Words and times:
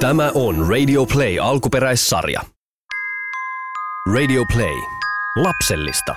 Tämä 0.00 0.30
on 0.34 0.68
Radio 0.68 1.06
Play 1.06 1.38
alkuperäissarja. 1.38 2.40
Radio 4.14 4.44
Play. 4.52 4.74
Lapsellista. 5.36 6.14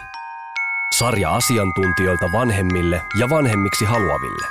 Sarja 0.99 1.35
asiantuntijoilta 1.35 2.25
vanhemmille 2.31 3.01
ja 3.19 3.29
vanhemmiksi 3.29 3.85
haluaville. 3.85 4.47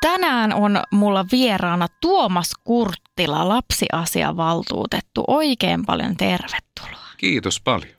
Tänään 0.00 0.52
on 0.52 0.82
mulla 0.90 1.24
vieraana 1.32 1.88
Tuomas 2.00 2.50
Kurttila, 2.64 3.48
lapsiasiavaltuutettu. 3.48 5.24
Oikein 5.28 5.86
paljon 5.86 6.16
tervetuloa. 6.16 7.04
Kiitos 7.16 7.60
paljon. 7.60 7.94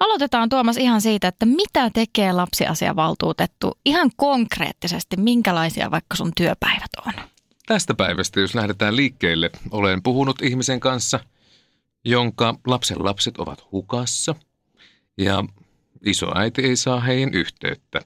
Aloitetaan 0.00 0.48
Tuomas 0.48 0.76
ihan 0.76 1.00
siitä, 1.00 1.28
että 1.28 1.46
mitä 1.46 1.90
tekee 1.90 2.32
lapsiasiavaltuutettu 2.32 3.78
ihan 3.84 4.10
konkreettisesti, 4.16 5.16
minkälaisia 5.16 5.90
vaikka 5.90 6.16
sun 6.16 6.32
työpäivät 6.36 6.90
on? 7.06 7.12
Tästä 7.68 7.94
päivästä, 7.94 8.40
jos 8.40 8.54
lähdetään 8.54 8.96
liikkeelle, 8.96 9.50
olen 9.70 10.02
puhunut 10.02 10.42
ihmisen 10.42 10.80
kanssa, 10.80 11.20
jonka 12.04 12.54
lapsen 12.66 13.04
lapset 13.04 13.38
ovat 13.38 13.72
hukassa 13.72 14.34
ja 15.18 15.44
isoäiti 16.04 16.62
ei 16.62 16.76
saa 16.76 17.00
heihin 17.00 17.34
yhteyttä. 17.34 18.00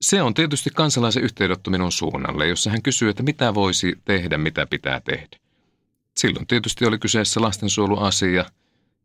Se 0.00 0.22
on 0.22 0.34
tietysti 0.34 0.70
kansalaisen 0.70 1.22
yhteydenotto 1.22 1.70
minun 1.70 1.92
suunnalle, 1.92 2.48
jossa 2.48 2.70
hän 2.70 2.82
kysyy, 2.82 3.08
että 3.08 3.22
mitä 3.22 3.54
voisi 3.54 3.98
tehdä, 4.04 4.38
mitä 4.38 4.66
pitää 4.66 5.00
tehdä. 5.00 5.36
Silloin 6.16 6.46
tietysti 6.46 6.86
oli 6.86 6.98
kyseessä 6.98 7.40
lastensuojeluasia 7.40 8.44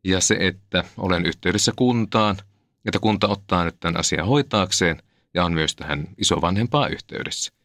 ja 0.04 0.20
se, 0.20 0.36
että 0.40 0.84
olen 0.96 1.26
yhteydessä 1.26 1.72
kuntaan, 1.76 2.36
että 2.84 2.98
kunta 2.98 3.28
ottaa 3.28 3.64
nyt 3.64 3.80
tämän 3.80 4.00
asian 4.00 4.26
hoitaakseen 4.26 5.02
ja 5.34 5.44
on 5.44 5.52
myös 5.52 5.76
tähän 5.76 6.08
isovanhempaa 6.18 6.88
yhteydessä. 6.88 7.59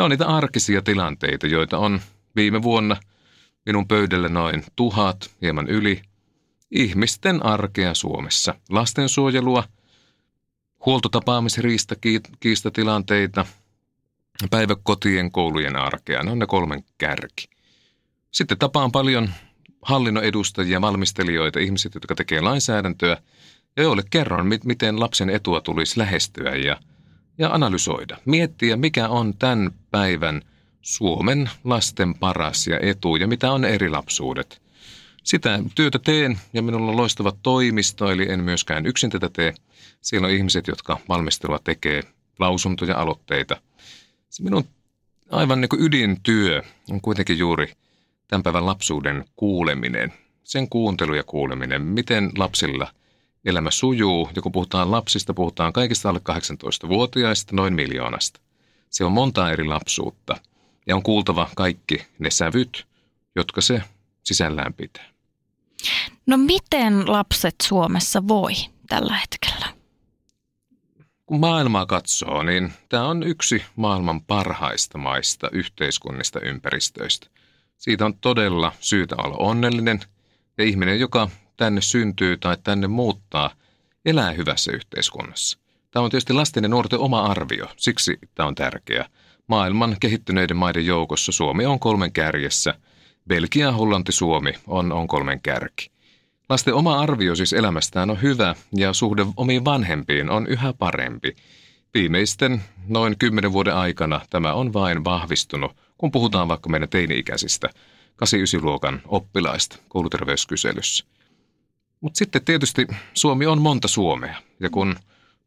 Ne 0.00 0.04
on 0.04 0.10
niitä 0.10 0.26
arkisia 0.26 0.82
tilanteita, 0.82 1.46
joita 1.46 1.78
on 1.78 2.00
viime 2.36 2.62
vuonna 2.62 2.96
minun 3.66 3.88
pöydällä 3.88 4.28
noin 4.28 4.64
tuhat, 4.76 5.30
hieman 5.42 5.68
yli, 5.68 6.02
ihmisten 6.70 7.46
arkea 7.46 7.94
Suomessa. 7.94 8.54
Lastensuojelua, 8.70 9.64
huoltotapaamis-riistakiistatilanteita, 10.86 13.46
päiväkotien, 14.50 15.32
koulujen 15.32 15.76
arkea. 15.76 16.22
Ne 16.22 16.30
on 16.30 16.38
ne 16.38 16.46
kolmen 16.46 16.84
kärki. 16.98 17.48
Sitten 18.30 18.58
tapaan 18.58 18.92
paljon 18.92 19.30
hallinnon 19.82 20.24
edustajia, 20.24 20.80
valmistelijoita, 20.80 21.58
ihmiset, 21.58 21.94
jotka 21.94 22.14
tekee 22.14 22.40
lainsäädäntöä 22.40 23.16
ja 23.76 23.82
joille 23.82 24.02
kerron, 24.10 24.46
miten 24.64 25.00
lapsen 25.00 25.30
etua 25.30 25.60
tulisi 25.60 25.98
lähestyä 25.98 26.54
ja– 26.54 26.76
ja 27.40 27.50
analysoida, 27.54 28.16
miettiä 28.24 28.76
mikä 28.76 29.08
on 29.08 29.34
tämän 29.38 29.70
päivän 29.90 30.42
Suomen 30.82 31.50
lasten 31.64 32.14
paras 32.14 32.66
ja 32.66 32.78
etu 32.82 33.16
ja 33.16 33.26
mitä 33.26 33.52
on 33.52 33.64
eri 33.64 33.90
lapsuudet. 33.90 34.62
Sitä 35.24 35.58
työtä 35.74 35.98
teen 35.98 36.38
ja 36.52 36.62
minulla 36.62 36.90
on 36.90 36.96
loistava 36.96 37.32
toimisto, 37.42 38.10
eli 38.10 38.30
en 38.30 38.44
myöskään 38.44 38.86
yksin 38.86 39.10
tätä 39.10 39.28
tee. 39.32 39.54
Siellä 40.00 40.26
on 40.26 40.32
ihmiset, 40.32 40.66
jotka 40.66 40.98
valmistelua 41.08 41.58
tekee, 41.64 42.02
lausuntoja, 42.38 42.96
aloitteita. 42.96 43.60
Se 44.30 44.42
minun 44.42 44.64
aivan 45.30 45.60
niin 45.60 45.68
kuin 45.68 45.82
ydintyö 45.82 46.62
on 46.90 47.00
kuitenkin 47.00 47.38
juuri 47.38 47.72
tämän 48.28 48.42
päivän 48.42 48.66
lapsuuden 48.66 49.24
kuuleminen. 49.36 50.12
Sen 50.44 50.68
kuuntelu 50.68 51.14
ja 51.14 51.24
kuuleminen, 51.24 51.82
miten 51.82 52.30
lapsilla– 52.36 52.90
elämä 53.44 53.70
sujuu, 53.70 54.30
ja 54.36 54.42
kun 54.42 54.52
puhutaan 54.52 54.90
lapsista, 54.90 55.34
puhutaan 55.34 55.72
kaikista 55.72 56.08
alle 56.08 56.20
18-vuotiaista, 56.30 57.56
noin 57.56 57.74
miljoonasta. 57.74 58.40
Se 58.90 59.04
on 59.04 59.12
monta 59.12 59.52
eri 59.52 59.64
lapsuutta, 59.64 60.36
ja 60.86 60.96
on 60.96 61.02
kuultava 61.02 61.48
kaikki 61.56 62.06
ne 62.18 62.30
sävyt, 62.30 62.86
jotka 63.36 63.60
se 63.60 63.82
sisällään 64.24 64.74
pitää. 64.74 65.10
No 66.26 66.36
miten 66.36 67.12
lapset 67.12 67.54
Suomessa 67.62 68.28
voi 68.28 68.52
tällä 68.88 69.16
hetkellä? 69.16 69.66
Kun 71.26 71.40
maailmaa 71.40 71.86
katsoo, 71.86 72.42
niin 72.42 72.72
tämä 72.88 73.06
on 73.06 73.22
yksi 73.22 73.62
maailman 73.76 74.20
parhaista 74.22 74.98
maista, 74.98 75.48
yhteiskunnista, 75.52 76.40
ympäristöistä. 76.40 77.26
Siitä 77.78 78.04
on 78.04 78.14
todella 78.18 78.72
syytä 78.80 79.14
olla 79.18 79.36
onnellinen, 79.36 80.00
ja 80.58 80.64
ihminen, 80.64 81.00
joka 81.00 81.28
tänne 81.60 81.80
syntyy 81.80 82.36
tai 82.36 82.56
tänne 82.64 82.86
muuttaa, 82.86 83.50
elää 84.04 84.32
hyvässä 84.32 84.72
yhteiskunnassa. 84.72 85.58
Tämä 85.90 86.04
on 86.04 86.10
tietysti 86.10 86.32
lasten 86.32 86.64
ja 86.64 86.68
nuorten 86.68 86.98
oma 86.98 87.22
arvio, 87.22 87.66
siksi 87.76 88.18
tämä 88.34 88.46
on 88.46 88.54
tärkeä. 88.54 89.06
Maailman 89.46 89.96
kehittyneiden 90.00 90.56
maiden 90.56 90.86
joukossa 90.86 91.32
Suomi 91.32 91.66
on 91.66 91.80
kolmen 91.80 92.12
kärjessä. 92.12 92.74
Belgia, 93.28 93.72
Hollanti, 93.72 94.12
Suomi 94.12 94.52
on, 94.66 94.92
on 94.92 95.08
kolmen 95.08 95.40
kärki. 95.40 95.90
Lasten 96.48 96.74
oma 96.74 97.00
arvio 97.00 97.34
siis 97.34 97.52
elämästään 97.52 98.10
on 98.10 98.22
hyvä 98.22 98.54
ja 98.76 98.92
suhde 98.92 99.26
omiin 99.36 99.64
vanhempiin 99.64 100.30
on 100.30 100.46
yhä 100.46 100.72
parempi. 100.72 101.36
Viimeisten 101.94 102.62
noin 102.88 103.18
kymmenen 103.18 103.52
vuoden 103.52 103.76
aikana 103.76 104.20
tämä 104.30 104.52
on 104.52 104.72
vain 104.72 105.04
vahvistunut, 105.04 105.76
kun 105.98 106.10
puhutaan 106.10 106.48
vaikka 106.48 106.68
meidän 106.68 106.88
teini-ikäisistä 106.88 107.68
8-9-luokan 108.24 109.02
oppilaista 109.04 109.78
kouluterveyskyselyssä. 109.88 111.19
Mutta 112.00 112.18
sitten 112.18 112.44
tietysti 112.44 112.86
Suomi 113.14 113.46
on 113.46 113.62
monta 113.62 113.88
Suomea. 113.88 114.42
Ja 114.60 114.70
kun 114.70 114.96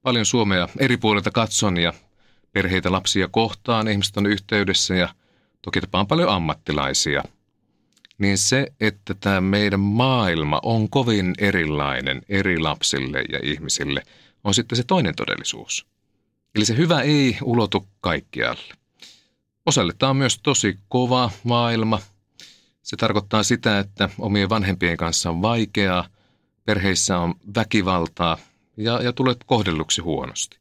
paljon 0.01 0.25
Suomea 0.25 0.69
eri 0.79 0.97
puolilta 0.97 1.31
katson 1.31 1.77
ja 1.77 1.93
perheitä, 2.51 2.91
lapsia 2.91 3.27
kohtaan, 3.27 3.87
ihmiset 3.87 4.17
on 4.17 4.25
yhteydessä 4.25 4.95
ja 4.95 5.09
toki 5.61 5.81
tapaan 5.81 6.07
paljon 6.07 6.29
ammattilaisia, 6.29 7.23
niin 8.17 8.37
se, 8.37 8.67
että 8.79 9.13
tämä 9.13 9.41
meidän 9.41 9.79
maailma 9.79 10.59
on 10.63 10.89
kovin 10.89 11.33
erilainen 11.37 12.21
eri 12.29 12.59
lapsille 12.59 13.23
ja 13.31 13.39
ihmisille, 13.43 14.03
on 14.43 14.53
sitten 14.53 14.75
se 14.75 14.83
toinen 14.83 15.15
todellisuus. 15.15 15.87
Eli 16.55 16.65
se 16.65 16.77
hyvä 16.77 17.01
ei 17.01 17.37
ulotu 17.43 17.87
kaikkialle. 18.01 18.73
Osalle 19.65 19.93
tämä 19.97 20.09
on 20.09 20.17
myös 20.17 20.39
tosi 20.39 20.79
kova 20.89 21.31
maailma. 21.43 21.99
Se 22.83 22.97
tarkoittaa 22.97 23.43
sitä, 23.43 23.79
että 23.79 24.09
omien 24.19 24.49
vanhempien 24.49 24.97
kanssa 24.97 25.29
on 25.29 25.41
vaikeaa– 25.41 26.07
perheissä 26.65 27.17
on 27.17 27.35
väkivaltaa 27.55 28.37
ja, 28.77 29.01
ja 29.01 29.13
tulet 29.13 29.37
kohdelluksi 29.45 30.01
huonosti. 30.01 30.57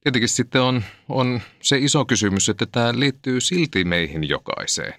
Tietenkin 0.00 0.28
sitten 0.28 0.62
on, 0.62 0.84
on 1.08 1.40
se 1.62 1.78
iso 1.78 2.04
kysymys, 2.04 2.48
että 2.48 2.66
tämä 2.66 2.92
liittyy 2.96 3.40
silti 3.40 3.84
meihin 3.84 4.28
jokaiseen. 4.28 4.94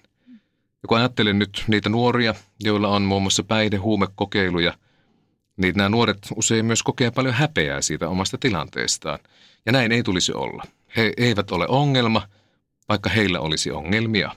Ja 0.82 0.88
kun 0.88 0.98
ajattelen 0.98 1.38
nyt 1.38 1.64
niitä 1.66 1.88
nuoria, 1.88 2.34
joilla 2.60 2.88
on 2.88 3.02
muun 3.02 3.22
muassa 3.22 3.42
päihdehuumekokeiluja, 3.42 4.74
niin 5.56 5.74
nämä 5.76 5.88
nuoret 5.88 6.18
usein 6.36 6.64
myös 6.64 6.82
kokee 6.82 7.10
paljon 7.10 7.34
häpeää 7.34 7.82
siitä 7.82 8.08
omasta 8.08 8.38
tilanteestaan. 8.38 9.18
Ja 9.66 9.72
näin 9.72 9.92
ei 9.92 10.02
tulisi 10.02 10.32
olla. 10.32 10.62
He 10.96 11.12
eivät 11.16 11.50
ole 11.50 11.66
ongelma, 11.68 12.28
vaikka 12.88 13.10
heillä 13.10 13.40
olisi 13.40 13.70
ongelmia. 13.70 14.36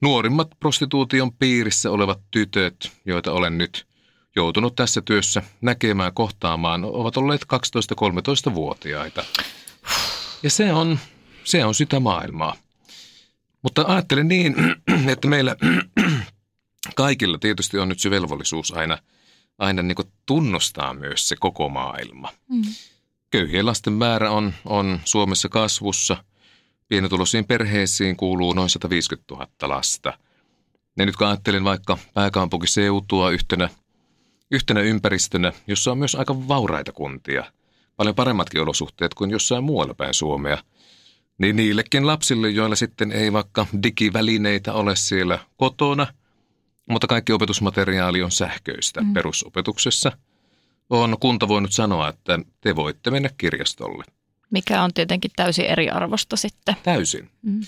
Nuorimmat 0.00 0.50
prostituution 0.60 1.32
piirissä 1.32 1.90
olevat 1.90 2.20
tytöt, 2.30 2.92
joita 3.04 3.32
olen 3.32 3.58
nyt 3.58 3.86
joutunut 4.36 4.74
tässä 4.74 5.00
työssä 5.00 5.42
näkemään, 5.60 6.14
kohtaamaan, 6.14 6.84
ovat 6.84 7.16
olleet 7.16 7.42
12-13-vuotiaita. 7.42 9.24
Ja 10.42 10.50
se 10.50 10.72
on, 10.72 10.98
se 11.44 11.64
on 11.64 11.74
sitä 11.74 12.00
maailmaa. 12.00 12.56
Mutta 13.62 13.84
ajattelen 13.86 14.28
niin, 14.28 14.54
että 15.12 15.28
meillä 15.28 15.56
kaikilla 16.96 17.38
tietysti 17.38 17.78
on 17.78 17.88
nyt 17.88 18.00
se 18.00 18.10
velvollisuus 18.10 18.72
aina, 18.72 18.98
aina 19.58 19.82
niin 19.82 19.96
tunnustaa 20.26 20.94
myös 20.94 21.28
se 21.28 21.36
koko 21.36 21.68
maailma. 21.68 22.32
Mm. 22.48 22.62
Köyhien 23.30 23.66
lasten 23.66 23.92
määrä 23.92 24.30
on, 24.30 24.54
on 24.64 25.00
Suomessa 25.04 25.48
kasvussa. 25.48 26.24
Pienituloisiin 26.88 27.44
perheisiin 27.44 28.16
kuuluu 28.16 28.52
noin 28.52 28.70
150 28.70 29.34
000 29.34 29.48
lasta. 29.62 30.18
Ja 30.98 31.06
nyt 31.06 31.16
kun 31.16 31.26
ajattelen 31.26 31.64
vaikka 31.64 31.98
pääkaupunkiseutua 32.14 33.30
yhtenä 33.30 33.68
yhtenä 34.50 34.80
ympäristönä, 34.80 35.52
jossa 35.66 35.92
on 35.92 35.98
myös 35.98 36.14
aika 36.14 36.48
vauraita 36.48 36.92
kuntia, 36.92 37.44
paljon 37.96 38.14
paremmatkin 38.14 38.60
olosuhteet 38.60 39.14
kuin 39.14 39.30
jossain 39.30 39.64
muualla 39.64 39.94
päin 39.94 40.14
Suomea, 40.14 40.58
niin 41.38 41.56
niillekin 41.56 42.06
lapsille, 42.06 42.50
joilla 42.50 42.76
sitten 42.76 43.12
ei 43.12 43.32
vaikka 43.32 43.66
digivälineitä 43.82 44.72
ole 44.72 44.96
siellä 44.96 45.38
kotona, 45.56 46.06
mutta 46.88 47.06
kaikki 47.06 47.32
opetusmateriaali 47.32 48.22
on 48.22 48.30
sähköistä 48.30 49.00
mm. 49.00 49.12
perusopetuksessa, 49.12 50.12
on 50.90 51.16
kunta 51.20 51.48
voinut 51.48 51.72
sanoa, 51.72 52.08
että 52.08 52.38
te 52.60 52.76
voitte 52.76 53.10
mennä 53.10 53.30
kirjastolle. 53.38 54.04
Mikä 54.50 54.82
on 54.82 54.94
tietenkin 54.94 55.30
täysin 55.36 55.64
eriarvosta 55.64 56.36
sitten. 56.36 56.76
Täysin. 56.82 57.30
Mm. 57.42 57.60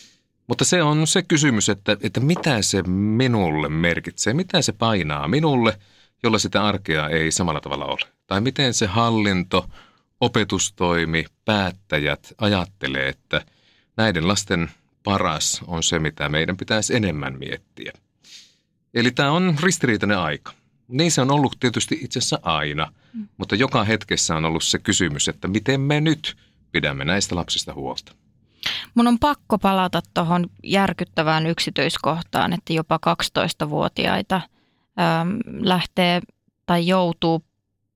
Mutta 0.46 0.64
se 0.64 0.82
on 0.82 1.06
se 1.06 1.22
kysymys, 1.22 1.68
että, 1.68 1.96
että 2.02 2.20
mitä 2.20 2.62
se 2.62 2.82
minulle 2.82 3.68
merkitsee, 3.68 4.34
mitä 4.34 4.62
se 4.62 4.72
painaa 4.72 5.28
minulle– 5.28 5.78
jolla 6.22 6.38
sitä 6.38 6.64
arkea 6.64 7.08
ei 7.08 7.32
samalla 7.32 7.60
tavalla 7.60 7.84
ole? 7.84 8.12
Tai 8.26 8.40
miten 8.40 8.74
se 8.74 8.86
hallinto, 8.86 9.68
opetustoimi, 10.20 11.24
päättäjät 11.44 12.32
ajattelee, 12.38 13.08
että 13.08 13.44
näiden 13.96 14.28
lasten 14.28 14.70
paras 15.04 15.60
on 15.66 15.82
se, 15.82 15.98
mitä 15.98 16.28
meidän 16.28 16.56
pitäisi 16.56 16.96
enemmän 16.96 17.38
miettiä. 17.38 17.92
Eli 18.94 19.10
tämä 19.10 19.30
on 19.30 19.56
ristiriitainen 19.62 20.18
aika. 20.18 20.52
Niin 20.88 21.12
se 21.12 21.20
on 21.20 21.30
ollut 21.30 21.56
tietysti 21.60 21.98
itse 22.02 22.18
asiassa 22.18 22.38
aina, 22.42 22.92
mm. 23.12 23.28
mutta 23.36 23.54
joka 23.54 23.84
hetkessä 23.84 24.36
on 24.36 24.44
ollut 24.44 24.64
se 24.64 24.78
kysymys, 24.78 25.28
että 25.28 25.48
miten 25.48 25.80
me 25.80 26.00
nyt 26.00 26.36
pidämme 26.72 27.04
näistä 27.04 27.34
lapsista 27.34 27.74
huolta. 27.74 28.12
Mun 28.94 29.06
on 29.06 29.18
pakko 29.18 29.58
palata 29.58 30.02
tuohon 30.14 30.46
järkyttävään 30.64 31.46
yksityiskohtaan, 31.46 32.52
että 32.52 32.72
jopa 32.72 32.98
12-vuotiaita 33.06 34.36
äm, 34.36 34.42
lähtee 35.60 36.20
tai 36.66 36.86
joutuu 36.86 37.44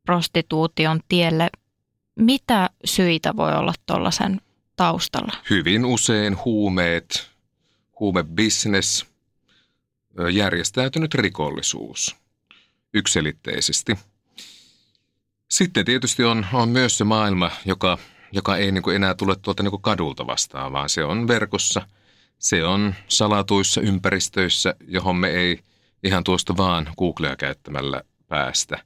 prostituution 0.06 1.00
tielle. 1.08 1.50
Mitä 2.16 2.70
syitä 2.84 3.36
voi 3.36 3.54
olla 3.54 3.72
tuollaisen 3.86 4.40
taustalla? 4.76 5.32
Hyvin 5.50 5.84
usein 5.84 6.36
huumeet, 6.44 7.30
huumebisnes, 8.00 9.06
järjestäytynyt 10.32 11.14
rikollisuus 11.14 12.16
yksilitteisesti. 12.94 13.98
Sitten 15.48 15.84
tietysti 15.84 16.24
on, 16.24 16.46
on 16.52 16.68
myös 16.68 16.98
se 16.98 17.04
maailma, 17.04 17.50
joka, 17.64 17.98
joka 18.32 18.56
ei 18.56 18.72
niin 18.72 18.82
kuin 18.82 18.96
enää 18.96 19.14
tule 19.14 19.36
tuolta 19.36 19.62
niin 19.62 19.70
kuin 19.70 19.82
kadulta 19.82 20.26
vastaan, 20.26 20.72
vaan 20.72 20.88
se 20.88 21.04
on 21.04 21.28
verkossa. 21.28 21.88
Se 22.38 22.64
on 22.64 22.94
salatuissa 23.08 23.80
ympäristöissä, 23.80 24.74
johon 24.88 25.16
me 25.16 25.28
ei 25.28 25.60
ihan 26.06 26.24
tuosta 26.24 26.56
vaan 26.56 26.92
Googlea 26.98 27.36
käyttämällä 27.36 28.02
päästä. 28.28 28.78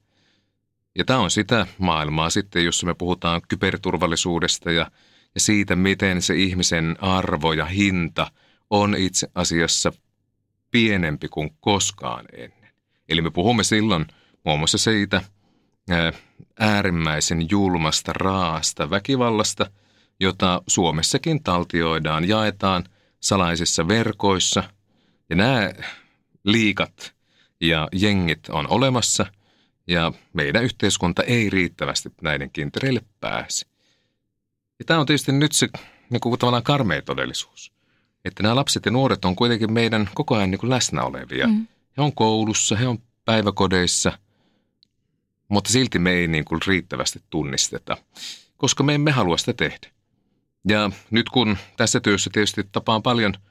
Ja 0.99 1.05
tämä 1.05 1.19
on 1.19 1.31
sitä 1.31 1.67
maailmaa 1.79 2.31
sitten, 2.31 2.65
jossa 2.65 2.87
me 2.87 2.95
puhutaan 2.95 3.41
kyberturvallisuudesta 3.49 4.71
ja, 4.73 4.91
ja 5.35 5.41
siitä, 5.41 5.77
miten 5.77 6.23
se 6.23 6.35
ihmisen 6.35 6.97
arvo 7.01 7.53
ja 7.53 7.65
hinta 7.65 8.31
on 8.71 8.95
itse 8.99 9.29
asiassa 9.35 9.93
pienempi 10.71 11.29
kuin 11.29 11.51
koskaan 11.61 12.25
ennen. 12.33 12.71
Eli 13.09 13.23
me 13.23 13.31
puhumme 13.31 13.65
silloin 13.65 14.07
muun 14.45 14.59
muassa 14.59 14.79
siitä 14.79 15.23
äärimmäisen 16.61 17.51
julmasta, 17.51 18.13
raasta 18.13 18.91
väkivallasta, 18.91 19.71
jota 20.21 20.63
Suomessakin 20.67 21.43
taltioidaan, 21.43 22.29
jaetaan 22.29 22.85
salaisissa 23.21 23.89
verkoissa. 23.89 24.65
Ja 25.31 25.37
nämä 25.37 25.71
liikat 26.45 27.15
ja 27.61 27.89
jengit 27.93 28.49
on 28.49 28.69
olemassa 28.69 29.27
ja 29.87 30.13
meidän 30.33 30.65
yhteiskunta 30.65 31.23
ei 31.23 31.51
riittävästi 31.51 32.13
näiden 32.23 32.51
kintereille 32.51 33.03
pääse. 33.21 33.67
Ja 34.79 34.85
tämä 34.85 35.01
on 35.01 35.07
tietysti 35.07 35.33
nyt 35.33 35.53
se 35.53 35.69
niin 36.11 36.21
kuin 36.21 36.39
tavallaan 36.39 36.63
karmea 36.63 37.03
todellisuus. 37.03 37.73
Että 38.25 38.43
nämä 38.43 38.57
lapset 38.57 38.85
ja 38.85 38.91
nuoret 38.91 39.25
on 39.25 39.37
kuitenkin 39.37 39.73
meidän 39.73 40.11
koko 40.15 40.37
ajan 40.37 40.51
niin 40.51 40.59
kuin 40.59 40.71
läsnä 40.71 41.03
olevia. 41.03 41.47
Mm. 41.47 41.67
He 41.97 42.03
on 42.03 42.15
koulussa, 42.15 42.77
he 42.77 42.89
on 42.89 42.99
päiväkodeissa, 43.25 44.19
mutta 45.49 45.73
silti 45.73 45.99
me 45.99 46.11
ei 46.11 46.29
niin 46.29 46.45
kuin 46.45 46.61
riittävästi 46.67 47.23
tunnisteta, 47.31 47.97
koska 48.57 48.83
me 48.83 48.95
emme 48.95 49.11
halua 49.11 49.37
sitä 49.37 49.53
tehdä. 49.53 49.89
Ja 50.69 50.91
nyt 51.11 51.29
kun 51.29 51.57
tässä 51.77 52.01
työssä 52.01 52.31
tietysti 52.33 52.65
tapaan 52.73 53.03
paljon– 53.03 53.35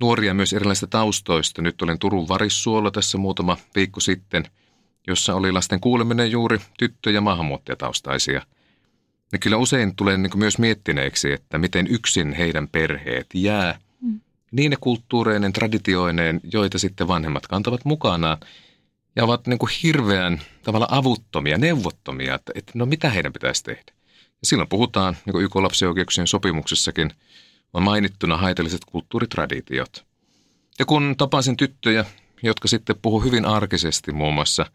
nuoria 0.00 0.34
myös 0.34 0.52
erilaisista 0.52 0.86
taustoista. 0.86 1.62
Nyt 1.62 1.82
olen 1.82 1.98
Turun 1.98 2.28
Varissuolla 2.28 2.90
tässä 2.90 3.18
muutama 3.18 3.56
viikko 3.74 4.00
sitten, 4.00 4.44
jossa 5.06 5.34
oli 5.34 5.52
lasten 5.52 5.80
kuuleminen 5.80 6.30
juuri 6.30 6.58
tyttö- 6.78 7.10
ja 7.10 7.20
maahanmuuttajataustaisia. 7.20 8.42
Ne 9.32 9.38
kyllä 9.38 9.56
usein 9.56 9.96
tulee 9.96 10.16
niin 10.16 10.38
myös 10.38 10.58
miettineeksi, 10.58 11.32
että 11.32 11.58
miten 11.58 11.86
yksin 11.86 12.32
heidän 12.32 12.68
perheet 12.68 13.26
jää 13.34 13.78
mm. 14.00 14.20
ne 14.52 14.76
kulttuureineen, 14.80 15.52
traditioineen, 15.52 16.40
joita 16.52 16.78
sitten 16.78 17.08
vanhemmat 17.08 17.46
kantavat 17.46 17.84
mukanaan 17.84 18.38
ja 19.16 19.24
ovat 19.24 19.46
niin 19.46 19.58
kuin 19.58 19.72
hirveän 19.82 20.40
tavalla 20.62 20.86
avuttomia, 20.90 21.58
neuvottomia, 21.58 22.34
että, 22.34 22.52
että 22.54 22.72
no 22.74 22.86
mitä 22.86 23.10
heidän 23.10 23.32
pitäisi 23.32 23.64
tehdä. 23.64 23.92
Ja 24.14 24.46
silloin 24.46 24.68
puhutaan, 24.68 25.16
niin 25.24 25.32
kuin 25.32 25.44
YK 25.44 25.56
lapsioikeuksien 25.56 26.26
sopimuksessakin– 26.26 27.10
on 27.72 27.82
mainittuna 27.82 28.36
haitalliset 28.36 28.84
kulttuuritraditiot. 28.84 30.06
Ja 30.78 30.84
kun 30.84 31.14
tapasin 31.18 31.56
tyttöjä, 31.56 32.04
jotka 32.42 32.68
sitten 32.68 32.96
puhu 33.02 33.20
hyvin 33.20 33.44
arkisesti 33.44 34.12
muun 34.12 34.34
muassa 34.34 34.66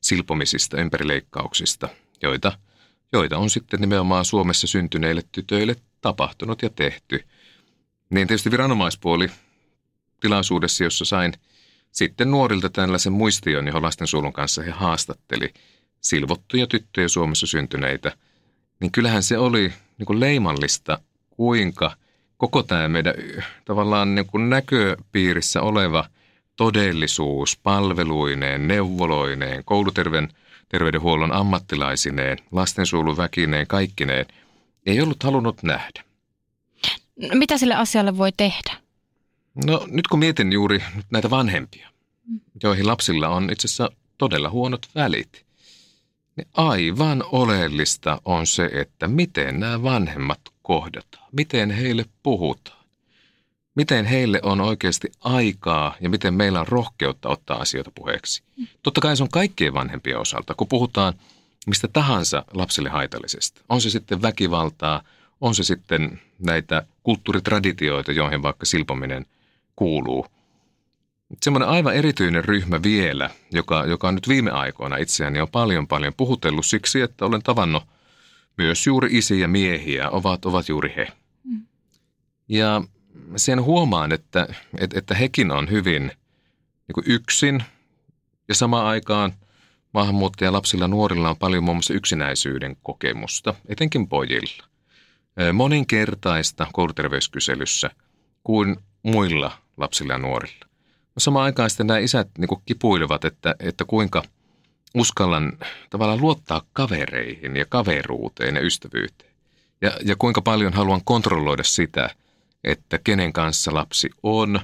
silpomisista, 0.00 0.80
ympärileikkauksista, 0.80 1.88
joita, 2.22 2.58
joita 3.12 3.38
on 3.38 3.50
sitten 3.50 3.80
nimenomaan 3.80 4.24
Suomessa 4.24 4.66
syntyneille 4.66 5.22
tytöille 5.32 5.76
tapahtunut 6.00 6.62
ja 6.62 6.70
tehty, 6.70 7.24
niin 8.10 8.28
tietysti 8.28 8.50
viranomaispuoli 8.50 9.30
tilaisuudessa, 10.20 10.84
jossa 10.84 11.04
sain 11.04 11.32
sitten 11.92 12.30
nuorilta 12.30 12.68
tällaisen 12.68 13.12
muistion, 13.12 13.66
johon 13.66 13.82
lastensuojelun 13.82 14.32
kanssa 14.32 14.62
he 14.62 14.70
haastatteli 14.70 15.54
silvottuja 16.00 16.66
tyttöjä 16.66 17.08
Suomessa 17.08 17.46
syntyneitä, 17.46 18.12
niin 18.80 18.92
kyllähän 18.92 19.22
se 19.22 19.38
oli 19.38 19.72
niin 19.98 20.06
kuin 20.06 20.20
leimallista, 20.20 20.98
kuinka– 21.30 21.92
koko 22.40 22.62
tämä 22.62 22.88
meidän 22.88 23.14
tavallaan 23.64 24.14
niin 24.14 24.26
kuin 24.26 24.50
näköpiirissä 24.50 25.62
oleva 25.62 26.04
todellisuus 26.56 27.58
palveluineen, 27.62 28.68
neuvoloineen, 28.68 29.64
kouluterveydenhuollon 29.64 31.32
ammattilaisineen, 31.32 32.38
lastensuojeluväkineen, 32.52 33.66
kaikkineen, 33.66 34.26
ei 34.86 35.00
ollut 35.00 35.22
halunnut 35.22 35.62
nähdä. 35.62 36.04
No, 37.16 37.28
mitä 37.34 37.58
sille 37.58 37.74
asialle 37.74 38.18
voi 38.18 38.32
tehdä? 38.36 38.72
No 39.66 39.86
nyt 39.90 40.08
kun 40.08 40.18
mietin 40.18 40.52
juuri 40.52 40.82
näitä 41.10 41.30
vanhempia, 41.30 41.88
joihin 42.62 42.86
lapsilla 42.86 43.28
on 43.28 43.50
itse 43.52 43.66
asiassa 43.66 43.90
todella 44.18 44.50
huonot 44.50 44.88
välit, 44.94 45.44
niin 46.36 46.48
aivan 46.56 47.24
oleellista 47.32 48.20
on 48.24 48.46
se, 48.46 48.70
että 48.72 49.08
miten 49.08 49.60
nämä 49.60 49.82
vanhemmat 49.82 50.40
kohdataan, 50.70 51.28
miten 51.32 51.70
heille 51.70 52.04
puhutaan, 52.22 52.84
miten 53.74 54.04
heille 54.04 54.40
on 54.42 54.60
oikeasti 54.60 55.12
aikaa 55.20 55.96
ja 56.00 56.10
miten 56.10 56.34
meillä 56.34 56.60
on 56.60 56.68
rohkeutta 56.68 57.28
ottaa 57.28 57.60
asioita 57.60 57.90
puheeksi. 57.94 58.42
Totta 58.82 59.00
kai 59.00 59.16
se 59.16 59.22
on 59.22 59.28
kaikkien 59.28 59.74
vanhempien 59.74 60.18
osalta, 60.18 60.54
kun 60.54 60.68
puhutaan 60.68 61.14
mistä 61.66 61.88
tahansa 61.88 62.44
lapsille 62.52 62.88
haitallisesta. 62.88 63.60
On 63.68 63.80
se 63.80 63.90
sitten 63.90 64.22
väkivaltaa, 64.22 65.02
on 65.40 65.54
se 65.54 65.62
sitten 65.62 66.20
näitä 66.38 66.82
kulttuuritraditioita, 67.02 68.12
joihin 68.12 68.42
vaikka 68.42 68.66
silpominen 68.66 69.26
kuuluu. 69.76 70.26
Semmoinen 71.42 71.68
aivan 71.68 71.94
erityinen 71.94 72.44
ryhmä 72.44 72.82
vielä, 72.82 73.30
joka, 73.52 73.84
joka 73.86 74.08
on 74.08 74.14
nyt 74.14 74.28
viime 74.28 74.50
aikoina 74.50 74.96
itseäni 74.96 75.40
on 75.40 75.48
paljon 75.48 75.86
paljon 75.86 76.14
puhutellut 76.16 76.66
siksi, 76.66 77.00
että 77.00 77.24
olen 77.24 77.42
tavannut– 77.42 77.82
myös 78.60 78.86
juuri 78.86 79.08
isiä 79.18 79.48
miehiä 79.48 80.10
ovat, 80.10 80.44
ovat 80.44 80.68
juuri 80.68 80.92
he. 80.96 81.08
Mm. 81.44 81.66
Ja 82.48 82.82
sen 83.36 83.62
huomaan, 83.62 84.12
että, 84.12 84.46
että, 84.78 84.98
että 84.98 85.14
hekin 85.14 85.50
on 85.50 85.70
hyvin 85.70 86.02
niin 86.88 87.04
yksin 87.06 87.62
ja 88.48 88.54
samaan 88.54 88.86
aikaan 88.86 89.32
maahanmuuttajalapsilla 89.94 90.88
nuorilla 90.88 91.30
on 91.30 91.36
paljon 91.36 91.64
muun 91.64 91.76
muassa 91.76 91.94
yksinäisyyden 91.94 92.76
kokemusta, 92.82 93.54
etenkin 93.68 94.08
pojilla. 94.08 94.64
Moninkertaista 95.52 96.66
kouluterveyskyselyssä 96.72 97.90
kuin 98.44 98.76
muilla 99.02 99.52
lapsilla 99.76 100.12
ja 100.12 100.18
nuorilla. 100.18 100.66
Samaan 101.18 101.44
aikaan 101.44 101.70
sitten 101.70 101.86
nämä 101.86 101.98
isät 101.98 102.28
niin 102.38 102.48
kuin 102.48 102.62
kipuilevat, 102.66 103.24
että, 103.24 103.54
että 103.60 103.84
kuinka– 103.84 104.22
uskallan 104.94 105.52
tavallaan 105.90 106.20
luottaa 106.20 106.62
kavereihin 106.72 107.56
ja 107.56 107.64
kaveruuteen 107.68 108.54
ja 108.54 108.60
ystävyyteen. 108.60 109.30
Ja, 109.80 109.92
ja 110.04 110.16
kuinka 110.16 110.42
paljon 110.42 110.72
haluan 110.72 111.00
kontrolloida 111.04 111.64
sitä, 111.64 112.10
että 112.64 112.98
kenen 112.98 113.32
kanssa 113.32 113.74
lapsi 113.74 114.10
on 114.22 114.60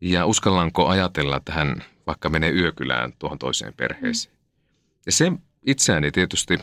ja 0.00 0.26
uskallanko 0.26 0.86
ajatella, 0.86 1.36
että 1.36 1.52
hän 1.52 1.84
vaikka 2.06 2.28
menee 2.28 2.50
yökylään 2.50 3.12
tuohon 3.18 3.38
toiseen 3.38 3.74
perheeseen. 3.76 4.36
Ja 5.06 5.12
se 5.12 5.32
itseäni 5.66 6.10
tietysti 6.10 6.58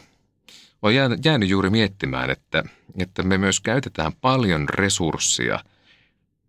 on 0.81 0.95
jäänyt, 0.95 1.25
jäänyt 1.25 1.49
juuri 1.49 1.69
miettimään, 1.69 2.29
että, 2.29 2.63
että 2.97 3.23
me 3.23 3.37
myös 3.37 3.59
käytetään 3.59 4.11
paljon 4.21 4.69
resursseja, 4.69 5.59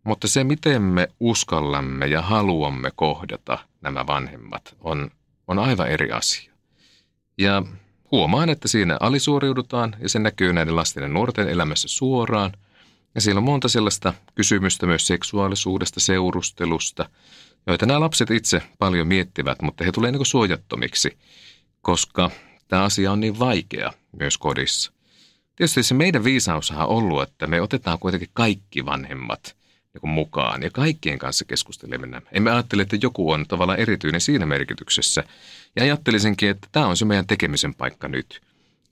mutta 0.04 0.28
se 0.28 0.44
miten 0.44 0.82
me 0.82 1.08
uskallamme 1.20 2.06
ja 2.06 2.22
haluamme 2.22 2.90
kohdata 2.96 3.58
nämä 3.80 4.06
vanhemmat 4.06 4.76
on 4.80 5.10
on 5.48 5.58
aivan 5.58 5.88
eri 5.88 6.12
asia. 6.12 6.52
Ja 7.38 7.62
huomaan, 8.10 8.48
että 8.48 8.68
siinä 8.68 8.96
alisuoriudutaan 9.00 9.96
ja 10.00 10.08
se 10.08 10.18
näkyy 10.18 10.52
näiden 10.52 10.76
lasten 10.76 11.02
ja 11.02 11.08
nuorten 11.08 11.48
elämässä 11.48 11.88
suoraan. 11.88 12.52
Ja 13.14 13.20
siellä 13.20 13.38
on 13.38 13.44
monta 13.44 13.68
sellaista 13.68 14.12
kysymystä 14.34 14.86
myös 14.86 15.06
seksuaalisuudesta, 15.06 16.00
seurustelusta, 16.00 17.08
joita 17.66 17.86
nämä 17.86 18.00
lapset 18.00 18.30
itse 18.30 18.62
paljon 18.78 19.06
miettivät, 19.06 19.62
mutta 19.62 19.84
he 19.84 19.92
tulee 19.92 20.12
niin 20.12 20.26
suojattomiksi, 20.26 21.18
koska 21.82 22.30
tämä 22.68 22.82
asia 22.82 23.12
on 23.12 23.20
niin 23.20 23.38
vaikea 23.38 23.92
myös 24.18 24.38
kodissa. 24.38 24.92
Tietysti 25.56 25.82
se 25.82 25.94
meidän 25.94 26.24
viisaushan 26.24 26.78
on 26.80 26.88
ollut, 26.88 27.22
että 27.22 27.46
me 27.46 27.60
otetaan 27.60 27.98
kuitenkin 27.98 28.30
kaikki 28.32 28.86
vanhemmat 28.86 29.56
niin 30.02 30.14
mukaan 30.14 30.62
ja 30.62 30.70
kaikkien 30.70 31.18
kanssa 31.18 31.44
keskustelemme 31.44 32.06
nämä. 32.06 32.26
Emme 32.32 32.50
ajattele, 32.50 32.82
että 32.82 32.96
joku 33.02 33.30
on 33.30 33.46
tavallaan 33.48 33.78
erityinen 33.78 34.20
siinä 34.20 34.46
merkityksessä. 34.46 35.24
Ja 35.76 35.82
ajattelisinkin, 35.82 36.50
että 36.50 36.68
tämä 36.72 36.86
on 36.86 36.96
se 36.96 37.04
meidän 37.04 37.26
tekemisen 37.26 37.74
paikka 37.74 38.08
nyt. 38.08 38.40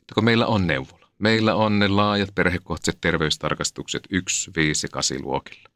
Että 0.00 0.14
kun 0.14 0.25
meillä 0.25 0.47
on 0.47 0.66
neuvola, 0.66 1.06
meillä 1.18 1.54
on 1.54 1.78
ne 1.78 1.88
laajat 1.88 2.35
perhekohtaiset 2.35 3.00
terveystarkastukset 3.00 4.02
1, 4.11 4.50
5 4.56 4.87
ja 4.87 4.90
8 4.90 5.23
luokilla, 5.23 5.68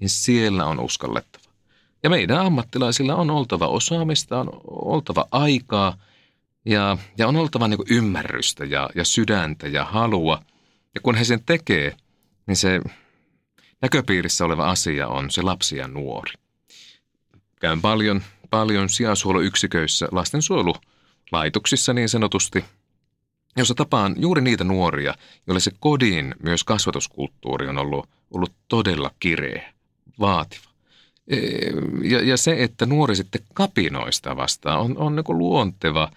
niin 0.00 0.10
siellä 0.10 0.66
on 0.66 0.80
uskallettava. 0.80 1.52
Ja 2.02 2.10
meidän 2.10 2.38
ammattilaisilla 2.38 3.14
on 3.14 3.30
oltava 3.30 3.66
osaamista, 3.66 4.40
on 4.40 4.60
oltava 4.64 5.26
aikaa 5.30 5.96
ja, 6.64 6.98
ja 7.18 7.28
on 7.28 7.36
oltava 7.36 7.68
niin 7.68 7.80
ymmärrystä 7.90 8.64
ja, 8.64 8.90
ja 8.94 9.04
sydäntä 9.04 9.68
ja 9.68 9.84
halua. 9.84 10.42
Ja 10.94 11.00
kun 11.00 11.14
he 11.14 11.24
sen 11.24 11.42
tekee, 11.46 11.96
niin 12.46 12.56
se 12.56 12.80
näköpiirissä 13.82 14.44
oleva 14.44 14.70
asia 14.70 15.08
on 15.08 15.30
se 15.30 15.42
lapsi 15.42 15.76
ja 15.76 15.88
nuori. 15.88 16.34
Käyn 17.60 17.80
paljon, 17.80 18.22
paljon 18.50 18.88
sijaishuolloyksiköissä, 18.88 20.08
lastensuojelulaitoksissa 20.12 21.92
niin 21.92 22.08
sanotusti, 22.08 22.64
jossa 23.56 23.74
tapaan 23.74 24.14
juuri 24.18 24.42
niitä 24.42 24.64
nuoria, 24.64 25.14
joille 25.46 25.60
se 25.60 25.70
kodin 25.80 26.34
myös 26.42 26.64
kasvatuskulttuuri 26.64 27.68
on 27.68 27.78
ollut, 27.78 28.08
ollut 28.30 28.52
todella 28.68 29.10
kireä, 29.20 29.72
vaativa. 30.20 30.64
E, 31.28 31.36
ja, 32.02 32.22
ja 32.22 32.36
se, 32.36 32.62
että 32.62 32.86
nuori 32.86 33.16
sitten 33.16 33.40
kapinoista 33.54 34.36
vastaan, 34.36 34.80
on, 34.80 34.98
on 34.98 35.16
niin 35.16 35.38
luonteva, 35.38 36.10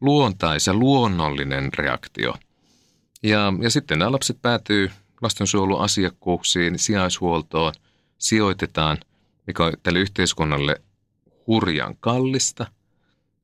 luontaisa, 0.00 0.74
luonnollinen 0.74 1.70
reaktio. 1.78 2.34
Ja, 3.22 3.52
ja 3.60 3.70
sitten 3.70 3.98
nämä 3.98 4.12
lapset 4.12 4.42
päätyy 4.42 4.90
lastensuojeluasiakkuuksiin, 5.22 6.78
sijaishuoltoon, 6.78 7.72
sijoitetaan, 8.18 8.98
mikä 9.46 9.64
on 9.64 9.72
tälle 9.82 9.98
yhteiskunnalle 9.98 10.82
hurjan 11.46 11.96
kallista. 12.00 12.66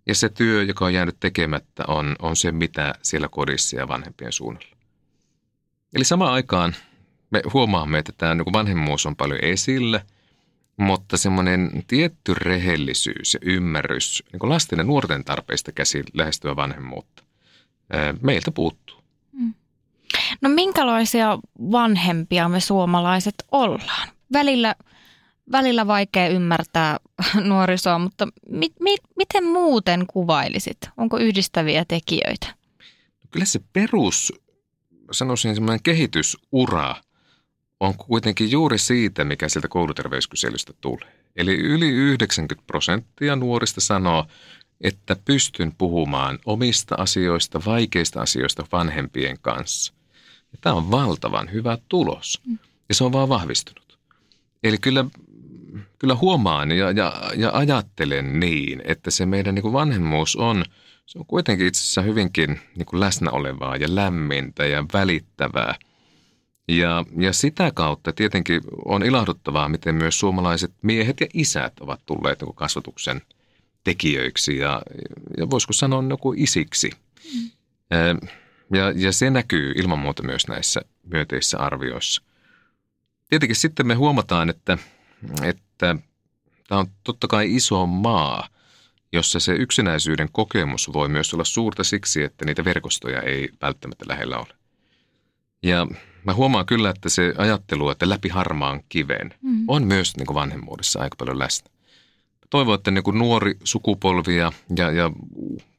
Ja 0.07 0.15
se 0.15 0.29
työ, 0.29 0.63
joka 0.63 0.85
on 0.85 0.95
jäänyt 0.95 1.17
tekemättä, 1.21 1.85
on, 1.89 2.17
on 2.19 2.37
se, 2.37 2.53
mitä 2.53 2.95
siellä 3.03 3.29
kodissa 3.29 3.77
ja 3.77 3.89
vanhempien 3.89 4.33
suunnalla. 4.33 4.77
Eli 5.95 6.05
samaan 6.05 6.33
aikaan 6.33 6.77
me 7.31 7.43
huomaamme, 7.53 7.99
että 7.99 8.13
tämä 8.17 8.35
niin 8.35 8.53
vanhemmuus 8.53 9.07
on 9.07 9.17
paljon 9.17 9.39
esillä, 9.43 10.01
mutta 10.77 11.17
semmoinen 11.17 11.85
tietty 11.87 12.35
rehellisyys 12.35 13.35
ja 13.35 13.41
ymmärrys 13.43 14.23
niin 14.33 14.51
lasten 14.51 14.79
ja 14.79 14.85
nuorten 14.85 15.25
tarpeista 15.25 15.73
käsin 15.73 16.05
lähestyä 16.15 16.57
vanhemmuutta 16.57 17.23
meiltä 18.21 18.51
puuttuu. 18.51 19.06
No 20.41 20.49
minkälaisia 20.49 21.39
vanhempia 21.59 22.49
me 22.49 22.61
suomalaiset 22.61 23.35
ollaan? 23.53 24.09
Välillä, 24.33 24.75
välillä 25.53 25.87
vaikea 25.87 26.29
ymmärtää 26.29 26.97
nuorisoa, 27.49 27.99
mutta 27.99 28.29
mi, 28.51 28.69
mi, 28.81 28.97
miten 29.17 29.45
muuten 29.45 30.05
kuvailisit? 30.07 30.79
Onko 30.97 31.19
yhdistäviä 31.19 31.85
tekijöitä? 31.89 32.47
Kyllä 33.31 33.47
se 33.47 33.61
perus, 33.73 34.33
sanoisin 35.13 35.55
semmoinen 35.55 35.83
kehitysura 35.83 36.97
on 37.81 37.95
kuitenkin 37.95 38.51
juuri 38.51 38.79
siitä, 38.79 39.25
mikä 39.25 39.49
sieltä 39.49 39.69
kouluterveyskyselystä 39.69 40.73
tulee. 40.81 41.17
Eli 41.37 41.55
yli 41.55 41.89
90 41.89 42.67
prosenttia 42.67 43.37
nuorista 43.37 43.81
sanoo, 43.81 44.27
että 44.81 45.17
pystyn 45.25 45.73
puhumaan 45.79 46.39
omista 46.47 46.95
asioista, 46.99 47.61
vaikeista 47.67 48.21
asioista 48.21 48.67
vanhempien 48.73 49.39
kanssa. 49.41 49.96
Ja 50.53 50.59
tämä 50.61 50.75
on 50.75 50.91
valtavan 50.91 51.53
hyvä 51.53 51.79
tulos 51.89 52.43
ja 52.89 52.95
se 52.95 53.05
on 53.05 53.13
vaan 53.13 53.29
vahvistunut. 53.29 53.99
Eli 54.63 54.79
kyllä, 54.79 55.05
kyllä 55.99 56.15
huomaan 56.15 56.71
ja, 56.71 56.91
ja, 56.91 57.31
ja 57.37 57.51
ajattelen 57.53 58.41
niin, 58.41 58.83
että 58.85 59.11
se 59.11 59.27
meidän 59.27 59.55
niin 59.55 59.63
kuin 59.63 59.73
vanhemmuus 59.73 60.37
on, 60.37 60.65
se 61.07 61.19
on 61.19 61.27
kuitenkin 61.27 61.67
itse 61.67 61.81
asiassa 61.81 62.03
hyvinkin 62.03 62.61
niin 62.77 62.87
kuin 62.87 63.01
läsnä 63.01 63.31
olevaa 63.31 63.77
ja 63.77 63.87
lämmintä 63.91 64.67
ja 64.67 64.85
välittävää. 64.93 65.75
Ja, 66.69 67.05
ja 67.19 67.33
sitä 67.33 67.73
kautta 67.75 68.13
tietenkin 68.13 68.61
on 68.85 69.03
ilahduttavaa, 69.03 69.69
miten 69.69 69.95
myös 69.95 70.19
suomalaiset 70.19 70.73
miehet 70.83 71.21
ja 71.21 71.27
isät 71.35 71.81
ovat 71.81 72.01
tulleet 72.07 72.43
niin 72.43 72.55
kasvatuksen 72.55 73.23
tekijöiksi 73.85 74.57
ja, 74.57 74.83
ja 75.37 75.51
voisiko 75.51 75.73
sanoa 75.73 76.05
joku 76.09 76.35
isiksi. 76.37 76.91
Mm. 77.35 78.29
Ja, 78.73 78.93
ja 78.97 79.13
se 79.13 79.31
näkyy 79.31 79.73
ilman 79.77 79.99
muuta 79.99 80.23
myös 80.23 80.49
näissä 80.49 80.81
myönteisissä 81.05 81.59
arvioissa. 81.59 82.23
Tietenkin 83.29 83.57
sitten 83.57 83.87
me 83.87 83.95
huomataan, 83.95 84.51
että, 84.51 84.79
että 85.43 85.97
tämä 86.69 86.79
on 86.79 86.87
totta 87.05 87.29
kai 87.29 87.55
iso 87.55 87.87
maa, 87.87 88.49
jossa 89.13 89.41
se 89.41 89.53
yksinäisyyden 89.53 90.29
kokemus 90.33 90.93
voi 90.93 91.09
myös 91.09 91.35
olla 91.35 91.45
suurta 91.45 91.85
siksi, 91.85 92.23
että 92.23 92.45
niitä 92.45 92.65
verkostoja 92.65 93.23
ei 93.23 93.49
välttämättä 93.63 94.05
lähellä 94.09 94.39
ole. 94.39 94.49
Ja 95.63 95.87
mä 96.25 96.35
huomaan 96.35 96.67
kyllä, 96.67 96.91
että 96.91 97.09
se 97.09 97.35
ajattelu, 97.39 97.91
että 97.91 98.09
läpi 98.09 98.29
harmaan 98.29 98.81
kiven, 98.89 99.35
mm. 99.43 99.65
on 99.69 99.87
myös 99.87 100.17
niin 100.17 100.27
kuin 100.27 100.35
vanhemmuudessa 100.35 101.01
aika 101.01 101.17
paljon 101.19 101.39
läsnä. 101.39 101.71
Toivon, 102.51 102.75
että 102.75 102.91
niin 102.91 103.05
kuin 103.05 103.19
nuori 103.19 103.55
sukupolvi 103.65 104.37
ja, 104.37 104.53
ja, 104.77 104.91
ja 104.91 105.11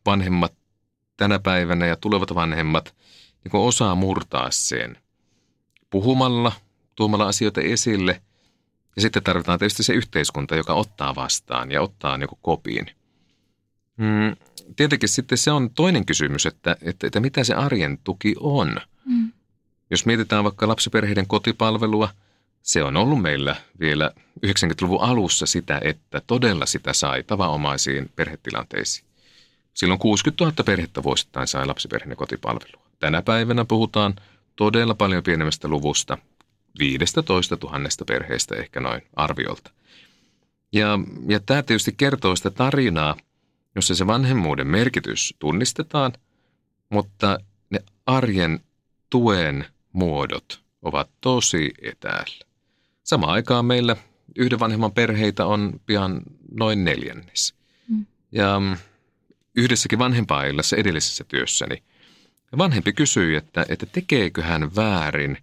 vanhemmat 0.06 0.54
tänä 1.18 1.40
päivänä 1.40 1.86
ja 1.86 1.96
tulevat 1.96 2.36
vanhemmat 2.36 2.96
niin 3.44 3.64
osaa 3.66 3.96
murtaa 3.96 4.52
sen 4.52 4.98
puhumalla, 5.90 6.52
tuomalla 6.96 7.28
asioita 7.28 7.62
esille. 7.62 8.22
Ja 8.96 9.02
sitten 9.02 9.24
tarvitaan 9.24 9.60
tietysti 9.60 9.84
se 9.84 9.94
yhteiskunta, 9.94 10.56
joka 10.56 10.74
ottaa 10.74 11.16
vastaan 11.16 11.72
ja 11.72 11.82
ottaa 11.82 12.18
niin 12.18 12.30
kopiin. 12.42 12.86
Mm, 13.98 14.36
tietenkin 14.76 15.10
sitten 15.10 15.38
se 15.38 15.52
on 15.52 15.70
toinen 15.70 16.06
kysymys, 16.06 16.46
että, 16.46 16.76
että, 16.82 17.08
että 17.08 17.20
mitä 17.20 17.44
se 17.44 17.54
arjen 17.54 17.98
tuki 18.04 18.36
on. 18.40 18.82
Mm. 19.06 19.32
Jos 19.90 20.06
mietitään 20.06 20.44
vaikka 20.44 20.68
lapsiperheiden 20.68 21.28
kotipalvelua, 21.28 22.10
se 22.62 22.84
on 22.84 22.98
ollut 22.98 23.22
meillä 23.22 23.56
vielä 23.80 24.12
90-luvun 24.46 25.02
alussa 25.02 25.46
sitä, 25.46 25.82
että 25.84 26.22
todella 26.28 26.66
sitä 26.66 26.94
sai 26.94 27.24
tavanomaisiin 27.24 28.12
perhetilanteisiin. 28.16 29.07
Silloin 29.78 30.00
60 30.00 30.44
000 30.44 30.64
perhettä 30.66 31.04
vuosittain 31.04 31.48
sai 31.48 31.66
lapsiperheen 31.66 32.18
kotipalvelua. 32.18 32.88
Tänä 33.00 33.22
päivänä 33.22 33.66
puhutaan 33.66 34.16
todella 34.56 34.96
paljon 34.96 35.24
pienemmästä 35.24 35.68
luvusta, 35.68 36.18
15 36.80 37.58
000 37.64 37.80
perheestä 38.08 38.56
ehkä 38.56 38.80
noin 38.80 39.02
arviolta. 39.16 39.72
Ja, 40.74 41.00
ja 41.28 41.40
tämä 41.40 41.64
tietysti 41.64 41.94
kertoo 41.98 42.36
sitä 42.36 42.50
tarinaa, 42.50 43.16
jossa 43.76 43.96
se 43.96 44.08
vanhemmuuden 44.08 44.68
merkitys 44.68 45.36
tunnistetaan, 45.40 46.14
mutta 46.90 47.40
ne 47.70 47.80
arjen 48.06 48.60
tuen 49.10 49.66
muodot 49.94 50.62
ovat 50.82 51.10
tosi 51.22 51.72
etäällä. 51.82 52.46
Samaan 53.04 53.34
aikaan 53.34 53.66
meillä 53.66 53.96
yhden 54.36 54.60
vanhemman 54.60 54.92
perheitä 54.92 55.46
on 55.46 55.80
pian 55.86 56.22
noin 56.52 56.84
neljännes. 56.84 57.54
Mm. 57.90 58.06
Ja 58.32 58.62
yhdessäkin 59.58 60.00
vanhempainillassa 60.00 60.76
edellisessä 60.76 61.24
työssäni 61.24 61.84
vanhempi 62.58 62.94
kysyi, 62.94 63.36
että, 63.36 63.66
että 63.70 63.86
tekeekö 63.86 64.44
hän 64.44 64.76
väärin, 64.76 65.38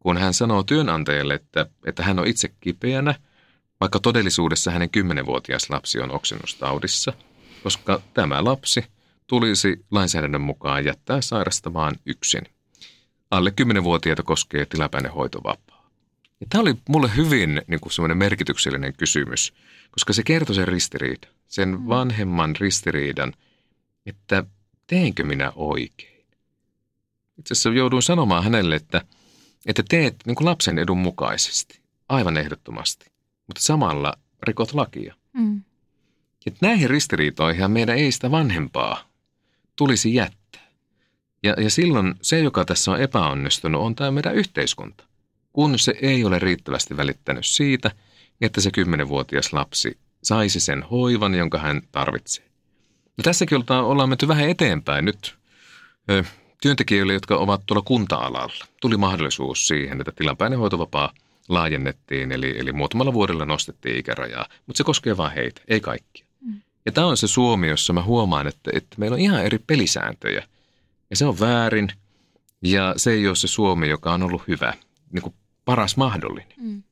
kun 0.00 0.16
hän 0.16 0.34
sanoo 0.34 0.62
työnantajalle, 0.62 1.34
että, 1.34 1.66
että 1.86 2.02
hän 2.02 2.18
on 2.18 2.26
itse 2.26 2.50
kipeänä, 2.60 3.14
vaikka 3.80 3.98
todellisuudessa 3.98 4.70
hänen 4.70 4.90
kymmenenvuotias 4.90 5.70
lapsi 5.70 6.00
on 6.00 6.10
oksennustaudissa, 6.10 7.12
koska 7.62 8.02
tämä 8.14 8.44
lapsi 8.44 8.84
tulisi 9.26 9.84
lainsäädännön 9.90 10.40
mukaan 10.40 10.84
jättää 10.84 11.20
sairastamaan 11.20 11.94
yksin. 12.06 12.42
Alle 13.30 13.50
kymmenenvuotiaita 13.50 14.22
koskee 14.22 14.66
tilapäinen 14.66 15.12
hoitovapaa. 15.12 15.90
Ja 16.40 16.46
tämä 16.50 16.62
oli 16.62 16.74
mulle 16.88 17.10
hyvin 17.16 17.62
niin 17.66 17.80
kuin 17.80 17.92
semmoinen 17.92 18.18
merkityksellinen 18.18 18.94
kysymys, 18.96 19.54
koska 19.90 20.12
se 20.12 20.22
kertoi 20.22 20.54
sen 20.54 20.68
ristiriidan, 20.68 21.30
sen 21.48 21.68
mm. 21.68 21.88
vanhemman 21.88 22.56
ristiriidan– 22.56 23.32
että 24.06 24.44
teenkö 24.86 25.24
minä 25.24 25.52
oikein. 25.56 26.26
Itse 27.38 27.52
asiassa 27.52 27.70
jouduin 27.70 28.02
sanomaan 28.02 28.44
hänelle, 28.44 28.74
että, 28.74 29.04
että 29.66 29.82
teet 29.88 30.16
niin 30.26 30.34
kuin 30.34 30.44
lapsen 30.44 30.78
edun 30.78 30.98
mukaisesti, 30.98 31.80
aivan 32.08 32.36
ehdottomasti, 32.36 33.06
mutta 33.46 33.62
samalla 33.62 34.14
rikot 34.42 34.74
lakia. 34.74 35.14
Mm. 35.32 35.62
Ja 36.46 36.52
näihin 36.60 36.90
ristiriitoihin 36.90 37.70
meidän 37.70 37.98
ei 37.98 38.12
sitä 38.12 38.30
vanhempaa 38.30 39.08
tulisi 39.76 40.14
jättää. 40.14 40.68
Ja, 41.42 41.54
ja 41.58 41.70
silloin 41.70 42.14
se, 42.22 42.38
joka 42.38 42.64
tässä 42.64 42.90
on 42.90 43.00
epäonnistunut, 43.00 43.82
on 43.82 43.94
tämä 43.94 44.10
meidän 44.10 44.34
yhteiskunta, 44.34 45.04
kun 45.52 45.78
se 45.78 45.94
ei 46.02 46.24
ole 46.24 46.38
riittävästi 46.38 46.96
välittänyt 46.96 47.46
siitä, 47.46 47.90
että 48.40 48.60
se 48.60 48.70
kymmenenvuotias 48.70 49.52
lapsi 49.52 49.98
saisi 50.22 50.60
sen 50.60 50.82
hoivan, 50.82 51.34
jonka 51.34 51.58
hän 51.58 51.82
tarvitsee. 51.92 52.51
No 53.16 53.22
tässäkin 53.22 53.64
ollaan 53.70 54.08
menty 54.08 54.28
vähän 54.28 54.48
eteenpäin 54.48 55.04
nyt. 55.04 55.34
Työntekijöille, 56.62 57.12
jotka 57.12 57.36
ovat 57.36 57.62
tuolla 57.66 57.82
kunta-alalla, 57.82 58.64
tuli 58.80 58.96
mahdollisuus 58.96 59.68
siihen, 59.68 60.00
että 60.00 60.12
tilapäinen 60.12 60.58
hoitovapaa 60.58 61.12
laajennettiin, 61.48 62.32
eli, 62.32 62.58
eli 62.58 62.72
muutamalla 62.72 63.12
vuodella 63.12 63.44
nostettiin 63.44 63.96
ikärajaa, 63.96 64.46
mutta 64.66 64.78
se 64.78 64.84
koskee 64.84 65.16
vain 65.16 65.32
heitä, 65.32 65.60
ei 65.68 65.80
kaikkia. 65.80 66.26
Mm. 66.40 66.60
Ja 66.86 66.92
tämä 66.92 67.06
on 67.06 67.16
se 67.16 67.28
Suomi, 67.28 67.68
jossa 67.68 67.92
mä 67.92 68.02
huomaan, 68.02 68.46
että, 68.46 68.70
että 68.74 68.96
meillä 68.98 69.14
on 69.14 69.20
ihan 69.20 69.44
eri 69.44 69.58
pelisääntöjä. 69.66 70.46
Ja 71.10 71.16
se 71.16 71.24
on 71.24 71.40
väärin, 71.40 71.88
ja 72.62 72.94
se 72.96 73.12
ei 73.12 73.26
ole 73.26 73.36
se 73.36 73.48
Suomi, 73.48 73.88
joka 73.88 74.12
on 74.12 74.22
ollut 74.22 74.42
hyvä, 74.48 74.74
niin 75.12 75.22
kuin 75.22 75.34
paras 75.64 75.96
mahdollinen. 75.96 76.52
Mm. 76.56 76.82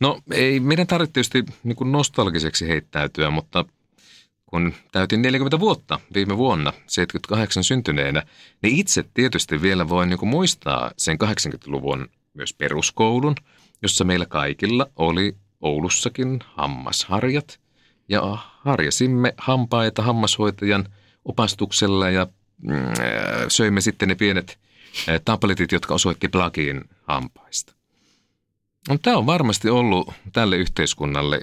No 0.00 0.20
ei 0.30 0.60
meidän 0.60 0.86
tarvitse 0.86 1.12
tietysti 1.12 1.44
niin 1.62 1.92
nostalgiseksi 1.92 2.68
heittäytyä, 2.68 3.30
mutta 3.30 3.64
kun 4.50 4.74
täytin 4.92 5.22
40 5.22 5.60
vuotta 5.60 6.00
viime 6.14 6.36
vuonna, 6.36 6.72
78 6.86 7.64
syntyneenä, 7.64 8.22
niin 8.62 8.76
itse 8.76 9.04
tietysti 9.14 9.62
vielä 9.62 9.88
voin 9.88 10.08
niin 10.08 10.18
kuin 10.18 10.30
muistaa 10.30 10.90
sen 10.98 11.18
80-luvun 11.24 12.08
myös 12.34 12.54
peruskoulun, 12.54 13.34
jossa 13.82 14.04
meillä 14.04 14.26
kaikilla 14.26 14.86
oli 14.96 15.36
Oulussakin 15.60 16.38
hammasharjat. 16.54 17.60
Ja 18.08 18.38
harjasimme 18.40 19.34
hampaita 19.36 20.02
hammashoitajan 20.02 20.86
opastuksella 21.24 22.10
ja 22.10 22.26
mm, 22.62 22.74
söimme 23.48 23.80
sitten 23.80 24.08
ne 24.08 24.14
pienet 24.14 24.58
tabletit, 25.24 25.72
jotka 25.72 25.94
osoitti 25.94 26.28
plagiin 26.28 26.84
hampaista. 27.02 27.72
No, 28.88 28.98
tämä 29.02 29.16
on 29.16 29.26
varmasti 29.26 29.70
ollut 29.70 30.12
tälle 30.32 30.56
yhteiskunnalle 30.56 31.40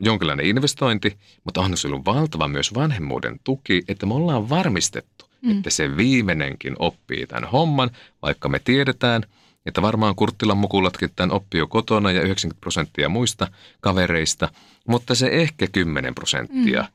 jonkinlainen 0.00 0.46
investointi, 0.46 1.16
mutta 1.44 1.60
on 1.60 1.74
ollut 1.86 2.04
valtava 2.04 2.48
myös 2.48 2.74
vanhemmuuden 2.74 3.40
tuki, 3.44 3.82
että 3.88 4.06
me 4.06 4.14
ollaan 4.14 4.48
varmistettu, 4.48 5.24
mm. 5.42 5.50
että 5.50 5.70
se 5.70 5.96
viimeinenkin 5.96 6.76
oppii 6.78 7.26
tämän 7.26 7.50
homman, 7.50 7.90
vaikka 8.22 8.48
me 8.48 8.58
tiedetään, 8.58 9.22
että 9.66 9.82
varmaan 9.82 10.14
Kurttilan 10.14 10.56
mukulatkin 10.56 11.10
tämän 11.16 11.32
oppii 11.32 11.58
jo 11.58 11.66
kotona 11.66 12.12
ja 12.12 12.22
90 12.22 12.60
prosenttia 12.60 13.08
muista 13.08 13.48
kavereista, 13.80 14.48
mutta 14.88 15.14
se 15.14 15.28
ehkä 15.32 15.66
10 15.66 16.14
prosenttia 16.14 16.82
mm. 16.82 16.88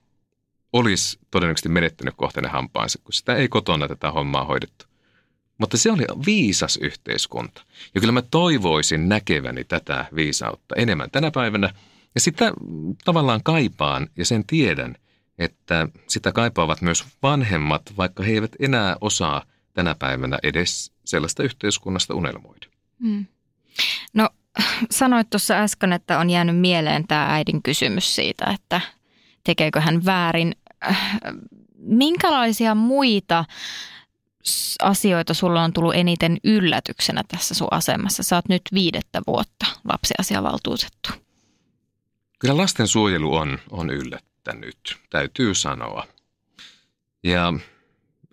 olisi 0.73 1.19
todennäköisesti 1.31 1.69
menettänyt 1.69 2.13
kohteinen 2.17 2.51
hampaansa, 2.51 2.99
kun 3.03 3.13
sitä 3.13 3.35
ei 3.35 3.47
kotona 3.47 3.87
tätä 3.87 4.11
hommaa 4.11 4.45
hoidettu. 4.45 4.85
Mutta 5.57 5.77
se 5.77 5.91
oli 5.91 6.05
viisas 6.25 6.77
yhteiskunta. 6.81 7.61
Ja 7.95 8.01
kyllä 8.01 8.11
mä 8.11 8.21
toivoisin 8.21 9.09
näkeväni 9.09 9.63
tätä 9.63 10.05
viisautta 10.15 10.75
enemmän 10.75 11.11
tänä 11.11 11.31
päivänä. 11.31 11.73
Ja 12.15 12.21
sitä 12.21 12.51
tavallaan 13.05 13.43
kaipaan 13.43 14.07
ja 14.17 14.25
sen 14.25 14.45
tiedän, 14.47 14.95
että 15.37 15.87
sitä 16.07 16.31
kaipaavat 16.31 16.81
myös 16.81 17.05
vanhemmat, 17.23 17.81
vaikka 17.97 18.23
he 18.23 18.31
eivät 18.31 18.51
enää 18.59 18.97
osaa 19.01 19.43
tänä 19.73 19.95
päivänä 19.99 20.39
edes 20.43 20.91
sellaista 21.05 21.43
yhteiskunnasta 21.43 22.13
unelmoida. 22.13 22.67
Hmm. 23.01 23.25
No 24.13 24.29
sanoit 24.91 25.29
tuossa 25.29 25.53
äsken, 25.53 25.93
että 25.93 26.19
on 26.19 26.29
jäänyt 26.29 26.59
mieleen 26.59 27.07
tämä 27.07 27.33
äidin 27.33 27.63
kysymys 27.63 28.15
siitä, 28.15 28.45
että 28.45 28.81
tekeekö 29.43 29.81
hän 29.81 30.05
väärin. 30.05 30.55
Minkälaisia 31.77 32.75
muita 32.75 33.45
asioita 34.81 35.33
sulla 35.33 35.63
on 35.63 35.73
tullut 35.73 35.95
eniten 35.95 36.37
yllätyksenä 36.43 37.23
tässä 37.27 37.53
sun 37.53 37.67
asemassa? 37.71 38.23
Sä 38.23 38.35
oot 38.35 38.49
nyt 38.49 38.61
viidettä 38.73 39.21
vuotta 39.27 39.65
lapsiasiavaltuutettu. 39.83 41.28
Kyllä 42.39 42.57
lastensuojelu 42.57 43.35
on, 43.35 43.59
on 43.69 43.89
yllättänyt, 43.89 44.97
täytyy 45.09 45.55
sanoa. 45.55 46.07
Ja 47.23 47.53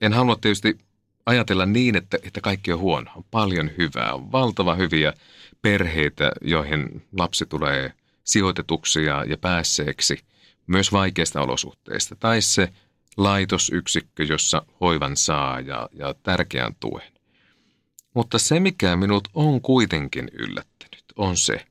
en 0.00 0.12
halua 0.12 0.36
tietysti 0.36 0.78
ajatella 1.26 1.66
niin, 1.66 1.96
että, 1.96 2.18
että 2.22 2.40
kaikki 2.40 2.72
on 2.72 2.78
huono. 2.78 3.10
On 3.16 3.24
paljon 3.30 3.70
hyvää, 3.78 4.14
on 4.14 4.32
valtava 4.32 4.74
hyviä 4.74 5.12
perheitä, 5.62 6.32
joihin 6.40 7.06
lapsi 7.18 7.46
tulee 7.46 7.92
sijoitetuksi 8.24 9.04
ja, 9.04 9.24
ja 9.24 9.36
päässeeksi 9.36 10.18
myös 10.66 10.92
vaikeista 10.92 11.40
olosuhteista. 11.40 12.16
Tai 12.16 12.42
se 12.42 12.72
laitosyksikkö, 13.16 14.24
jossa 14.24 14.62
hoivan 14.80 15.16
saa 15.16 15.60
ja, 15.60 15.88
ja 15.92 16.14
tärkeän 16.22 16.74
tuen. 16.80 17.12
Mutta 18.14 18.38
se, 18.38 18.60
mikä 18.60 18.96
minut 18.96 19.28
on 19.34 19.60
kuitenkin 19.60 20.30
yllättänyt, 20.32 21.04
on 21.16 21.36
se, 21.36 21.66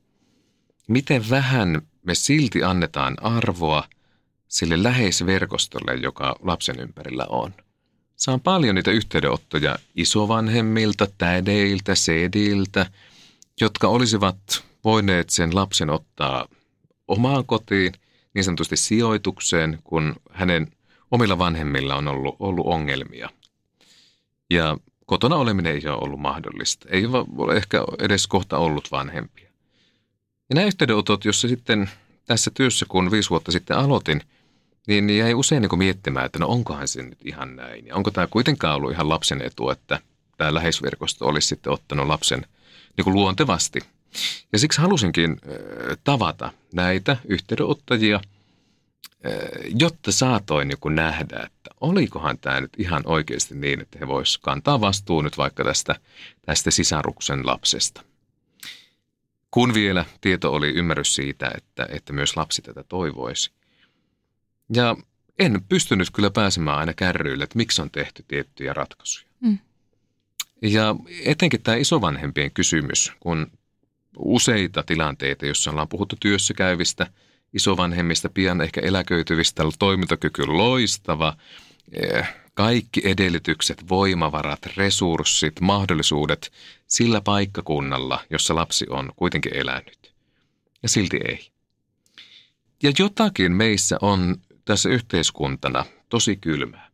miten 0.87 1.29
vähän 1.29 1.81
me 2.05 2.15
silti 2.15 2.63
annetaan 2.63 3.15
arvoa 3.21 3.83
sille 4.47 4.83
läheisverkostolle, 4.83 5.95
joka 5.95 6.35
lapsen 6.41 6.79
ympärillä 6.79 7.25
on. 7.29 7.53
Saan 8.15 8.41
paljon 8.41 8.75
niitä 8.75 8.91
yhteydenottoja 8.91 9.79
isovanhemmilta, 9.95 11.07
tädeiltä, 11.17 11.95
sediltä, 11.95 12.85
jotka 13.61 13.87
olisivat 13.87 14.37
voineet 14.83 15.29
sen 15.29 15.55
lapsen 15.55 15.89
ottaa 15.89 16.47
omaan 17.07 17.45
kotiin, 17.45 17.93
niin 18.33 18.43
sanotusti 18.43 18.77
sijoitukseen, 18.77 19.79
kun 19.83 20.15
hänen 20.31 20.71
omilla 21.11 21.37
vanhemmilla 21.37 21.95
on 21.95 22.07
ollut, 22.07 22.35
ollut 22.39 22.65
ongelmia. 22.67 23.29
Ja 24.49 24.77
kotona 25.05 25.35
oleminen 25.35 25.73
ei 25.73 25.87
ole 25.87 25.97
ollut 25.97 26.19
mahdollista. 26.19 26.89
Ei 26.89 27.05
ole 27.05 27.55
ehkä 27.57 27.83
edes 27.99 28.27
kohta 28.27 28.57
ollut 28.57 28.91
vanhempia. 28.91 29.44
Ja 30.49 30.55
nämä 30.55 30.67
yhteydenotot, 30.67 31.25
jossa 31.25 31.47
sitten 31.47 31.89
tässä 32.25 32.51
työssä, 32.53 32.85
kun 32.89 33.11
viisi 33.11 33.29
vuotta 33.29 33.51
sitten 33.51 33.77
aloitin, 33.77 34.21
niin 34.87 35.17
jäi 35.17 35.33
usein 35.33 35.61
niin 35.61 35.77
miettimään, 35.77 36.25
että 36.25 36.39
no 36.39 36.47
onkohan 36.47 36.87
se 36.87 37.03
nyt 37.03 37.25
ihan 37.25 37.55
näin. 37.55 37.85
Ja 37.87 37.95
onko 37.95 38.11
tämä 38.11 38.27
kuitenkaan 38.27 38.75
ollut 38.75 38.91
ihan 38.91 39.09
lapsen 39.09 39.41
etu, 39.41 39.69
että 39.69 39.99
tämä 40.37 40.53
läheisverkosto 40.53 41.25
olisi 41.25 41.47
sitten 41.47 41.73
ottanut 41.73 42.07
lapsen 42.07 42.45
niin 42.97 43.03
kuin 43.03 43.15
luontevasti. 43.15 43.79
Ja 44.51 44.59
siksi 44.59 44.81
halusinkin 44.81 45.41
tavata 46.03 46.51
näitä 46.73 47.17
yhteydenottajia– 47.27 48.19
jotta 49.79 50.11
saatoin 50.11 50.67
niin 50.67 50.95
nähdä, 50.95 51.35
että 51.35 51.69
olikohan 51.81 52.37
tämä 52.37 52.61
nyt 52.61 52.71
ihan 52.77 53.01
oikeasti 53.05 53.55
niin, 53.55 53.81
että 53.81 53.99
he 53.99 54.07
voisivat 54.07 54.43
kantaa 54.43 54.81
vastuun 54.81 55.23
nyt 55.23 55.37
vaikka 55.37 55.63
tästä, 55.63 55.95
tästä 56.45 56.71
sisaruksen 56.71 57.45
lapsesta. 57.45 58.03
Kun 59.55 59.73
vielä 59.73 60.05
tieto 60.21 60.53
oli 60.53 60.69
ymmärrys 60.69 61.15
siitä, 61.15 61.51
että, 61.57 61.87
että 61.89 62.13
myös 62.13 62.37
lapsi 62.37 62.61
tätä 62.61 62.83
toivoisi. 62.83 63.51
Ja 64.73 64.95
en 65.39 65.61
pystynyt 65.69 66.07
kyllä 66.13 66.29
pääsemään 66.29 66.77
aina 66.77 66.93
kärryille, 66.93 67.43
että 67.43 67.57
miksi 67.57 67.81
on 67.81 67.91
tehty 67.91 68.25
tiettyjä 68.27 68.73
ratkaisuja. 68.73 69.29
Mm. 69.39 69.57
Ja 70.61 70.95
etenkin 71.25 71.61
tämä 71.61 71.77
isovanhempien 71.77 72.51
kysymys, 72.51 73.11
kun 73.19 73.51
useita 74.17 74.83
tilanteita, 74.83 75.45
joissa 75.45 75.71
ollaan 75.71 75.89
puhuttu 75.89 76.15
työssä 76.19 76.53
käyvistä– 76.53 77.07
isovanhemmista, 77.55 78.29
pian 78.29 78.61
ehkä 78.61 78.81
eläköityvistä, 78.81 79.63
toimintakyky 79.79 80.45
loistava, 80.45 81.37
eh, 81.93 82.27
kaikki 82.53 83.01
edellytykset, 83.03 83.89
voimavarat, 83.89 84.65
resurssit, 84.77 85.59
mahdollisuudet 85.61 86.51
sillä 86.95 87.21
paikkakunnalla, 87.21 88.19
jossa 88.29 88.55
lapsi 88.55 88.85
on 88.89 89.11
kuitenkin 89.15 89.57
elänyt. 89.57 90.13
Ja 90.83 90.89
silti 90.89 91.17
ei. 91.27 91.51
Ja 92.83 92.91
jotakin 92.99 93.51
meissä 93.51 93.97
on 94.01 94.35
tässä 94.65 94.89
yhteiskuntana 94.89 95.85
tosi 96.09 96.35
kylmää. 96.35 96.89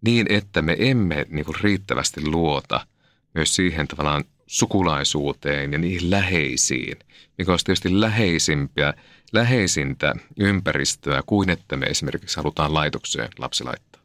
Niin, 0.00 0.26
että 0.28 0.62
me 0.62 0.76
emme 0.78 1.26
niin 1.28 1.44
kuin 1.44 1.60
riittävästi 1.60 2.26
luota 2.26 2.86
myös 3.34 3.56
siihen 3.56 3.88
tavallaan 3.88 4.24
sukulaisuuteen 4.46 5.72
ja 5.72 5.78
niihin 5.78 6.10
läheisiin, 6.10 6.96
mikä 7.38 7.50
olisi 7.50 7.64
tietysti 7.64 8.00
läheisimpiä 8.00 8.94
läheisintä 9.32 10.14
ympäristöä 10.38 11.22
kuin 11.26 11.50
että 11.50 11.76
me 11.76 11.86
esimerkiksi 11.86 12.36
halutaan 12.36 12.74
laitokseen 12.74 13.28
lapsi 13.38 13.64
laittaa. 13.64 14.02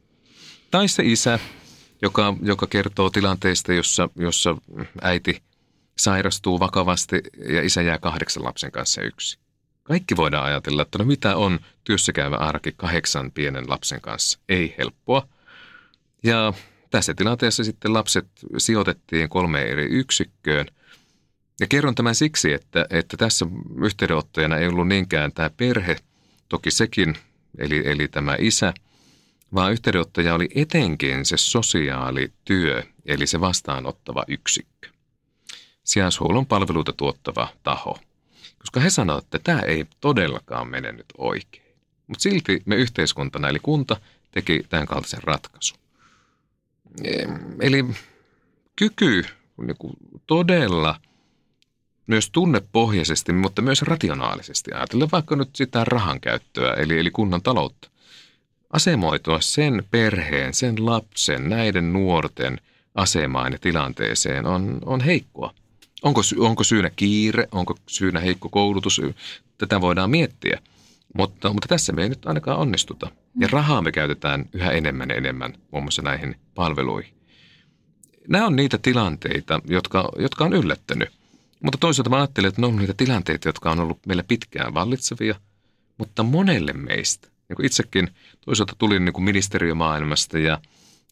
Tai 0.70 0.88
se 0.88 1.02
isä, 1.06 1.38
joka, 2.02 2.34
joka 2.42 2.66
kertoo 2.66 3.10
tilanteista, 3.10 3.72
jossa, 3.72 4.08
jossa 4.16 4.56
äiti 5.02 5.42
sairastuu 5.98 6.60
vakavasti 6.60 7.20
ja 7.48 7.62
isä 7.62 7.82
jää 7.82 7.98
kahdeksan 7.98 8.44
lapsen 8.44 8.72
kanssa 8.72 9.02
yksi. 9.02 9.38
Kaikki 9.82 10.16
voidaan 10.16 10.44
ajatella, 10.44 10.82
että 10.82 10.98
no 10.98 11.04
mitä 11.04 11.36
on 11.36 11.60
työssäkäyvä 11.84 12.36
arki 12.36 12.72
kahdeksan 12.76 13.32
pienen 13.32 13.64
lapsen 13.68 14.00
kanssa. 14.00 14.38
Ei 14.48 14.74
helppoa. 14.78 15.28
Ja 16.22 16.52
tässä 16.90 17.14
tilanteessa 17.14 17.64
sitten 17.64 17.94
lapset 17.94 18.26
sijoitettiin 18.58 19.28
kolmeen 19.28 19.68
eri 19.68 19.84
yksikköön– 19.84 20.66
ja 21.60 21.66
kerron 21.66 21.94
tämän 21.94 22.14
siksi, 22.14 22.52
että, 22.52 22.86
että 22.90 23.16
tässä 23.16 23.46
yhteydenottajana 23.82 24.56
ei 24.56 24.68
ollut 24.68 24.88
niinkään 24.88 25.32
tämä 25.32 25.50
perhe, 25.56 25.96
toki 26.48 26.70
sekin, 26.70 27.14
eli, 27.58 27.82
eli 27.84 28.08
tämä 28.08 28.36
isä, 28.38 28.74
vaan 29.54 29.72
yhteydenottaja 29.72 30.34
oli 30.34 30.48
etenkin 30.54 31.24
se 31.24 31.36
sosiaalityö, 31.36 32.82
eli 33.06 33.26
se 33.26 33.40
vastaanottava 33.40 34.24
yksikkö. 34.28 34.88
Sijaishuollon 35.84 36.46
palveluita 36.46 36.92
tuottava 36.92 37.48
taho. 37.62 37.98
Koska 38.58 38.80
he 38.80 38.90
sanoivat, 38.90 39.24
että 39.24 39.38
tämä 39.38 39.60
ei 39.60 39.86
todellakaan 40.00 40.68
mene 40.68 40.92
nyt 40.92 41.06
oikein. 41.18 41.76
Mutta 42.06 42.22
silti 42.22 42.62
me 42.64 42.76
yhteiskuntana, 42.76 43.48
eli 43.48 43.58
kunta, 43.58 43.96
teki 44.30 44.62
tämän 44.68 44.86
kaltaisen 44.86 45.22
ratkaisun. 45.22 45.78
Eli 47.60 47.84
kyky 48.76 49.24
niin 49.56 49.76
todella– 50.26 51.00
myös 52.08 52.30
tunnepohjaisesti, 52.30 53.32
mutta 53.32 53.62
myös 53.62 53.82
rationaalisesti 53.82 54.72
ajatellen 54.72 55.08
vaikka 55.12 55.36
nyt 55.36 55.56
sitä 55.56 55.84
rahan 55.84 56.20
käyttöä, 56.20 56.74
eli, 56.74 56.98
eli 56.98 57.10
kunnan 57.10 57.42
taloutta. 57.42 57.90
Asemoitua 58.70 59.40
sen 59.40 59.84
perheen, 59.90 60.54
sen 60.54 60.86
lapsen, 60.86 61.48
näiden 61.48 61.92
nuorten 61.92 62.58
asemaan 62.94 63.52
ja 63.52 63.58
tilanteeseen 63.58 64.46
on, 64.46 64.78
on 64.84 65.00
heikkoa. 65.00 65.54
Onko, 66.02 66.20
onko 66.38 66.64
syynä 66.64 66.90
kiire, 66.96 67.48
onko 67.52 67.74
syynä 67.88 68.20
heikko 68.20 68.48
koulutus, 68.48 69.00
tätä 69.58 69.80
voidaan 69.80 70.10
miettiä. 70.10 70.60
Mutta, 71.14 71.52
mutta 71.52 71.68
tässä 71.68 71.92
me 71.92 72.02
ei 72.02 72.08
nyt 72.08 72.26
ainakaan 72.26 72.58
onnistuta. 72.58 73.10
Ja 73.40 73.46
mm. 73.46 73.52
rahaa 73.52 73.82
me 73.82 73.92
käytetään 73.92 74.44
yhä 74.52 74.70
enemmän 74.70 75.08
ja 75.08 75.16
enemmän 75.16 75.54
muun 75.70 75.84
muassa 75.84 76.02
näihin 76.02 76.36
palveluihin. 76.54 77.14
Nämä 78.28 78.46
on 78.46 78.56
niitä 78.56 78.78
tilanteita, 78.78 79.60
jotka, 79.64 80.08
jotka 80.18 80.44
on 80.44 80.52
yllättänyt. 80.52 81.08
Mutta 81.62 81.78
toisaalta 81.78 82.10
mä 82.10 82.16
ajattelen, 82.16 82.48
että 82.48 82.60
ne 82.60 82.66
on 82.66 82.76
niitä 82.76 82.94
tilanteita, 82.96 83.48
jotka 83.48 83.70
on 83.70 83.80
ollut 83.80 84.06
meillä 84.06 84.22
pitkään 84.28 84.74
vallitsevia, 84.74 85.34
mutta 85.98 86.22
monelle 86.22 86.72
meistä, 86.72 87.28
niin 87.48 87.66
itsekin 87.66 88.08
toisaalta 88.40 88.74
tulin 88.78 89.04
niin 89.04 89.12
kuin 89.12 89.24
ministeriömaailmasta 89.24 90.38
ja, 90.38 90.60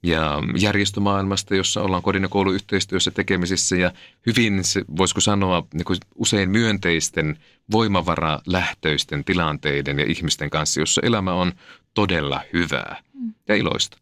ja 0.03 0.43
järjestömaailmasta, 0.59 1.55
jossa 1.55 1.83
ollaan 1.83 2.03
kodin 2.03 2.23
ja 2.23 2.29
kouluyhteistyössä 2.29 3.11
tekemisissä 3.11 3.77
ja 3.77 3.93
hyvin, 4.27 4.65
se, 4.65 4.85
voisiko 4.97 5.21
sanoa, 5.21 5.67
niin 5.75 5.85
kuin 5.85 5.99
usein 6.15 6.51
myönteisten 6.51 7.39
voimavaralähtöisten 7.73 9.25
tilanteiden 9.25 9.99
ja 9.99 10.05
ihmisten 10.09 10.51
kanssa, 10.51 10.81
jossa 10.81 11.01
elämä 11.05 11.33
on 11.33 11.53
todella 11.95 12.41
hyvää 12.53 13.03
ja 13.49 13.55
iloista. 13.55 13.99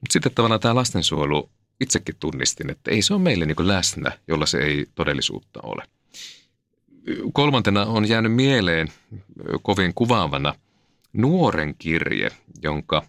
Mutta 0.00 0.12
sitten 0.12 0.32
tavallaan 0.34 0.60
tämä 0.60 0.74
lastensuojelu 0.74 1.50
itsekin 1.80 2.14
tunnistin, 2.20 2.70
että 2.70 2.90
ei 2.90 3.02
se 3.02 3.14
ole 3.14 3.22
meille 3.22 3.46
niin 3.46 3.68
läsnä, 3.68 4.12
jolla 4.28 4.46
se 4.46 4.58
ei 4.58 4.86
todellisuutta 4.94 5.60
ole. 5.62 5.82
Kolmantena 7.32 7.84
on 7.84 8.08
jäänyt 8.08 8.32
mieleen 8.32 8.88
kovin 9.62 9.94
kuvaavana 9.94 10.54
nuoren 11.12 11.74
kirje, 11.78 12.30
jonka 12.62 13.02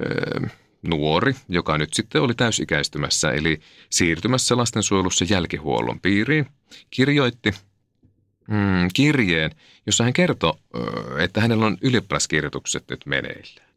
ö, 0.00 0.48
nuori, 0.82 1.34
joka 1.48 1.78
nyt 1.78 1.94
sitten 1.94 2.22
oli 2.22 2.34
täysikäistymässä, 2.34 3.30
eli 3.30 3.60
siirtymässä 3.90 4.56
lastensuojelussa 4.56 5.24
jälkihuollon 5.28 6.00
piiriin, 6.00 6.46
kirjoitti 6.90 7.50
mm, 8.48 8.88
kirjeen, 8.94 9.50
jossa 9.86 10.04
hän 10.04 10.12
kertoi, 10.12 10.54
että 11.18 11.40
hänellä 11.40 11.66
on 11.66 11.78
ylioppilaskirjoitukset 11.80 12.84
nyt 12.90 13.06
meneillään. 13.06 13.68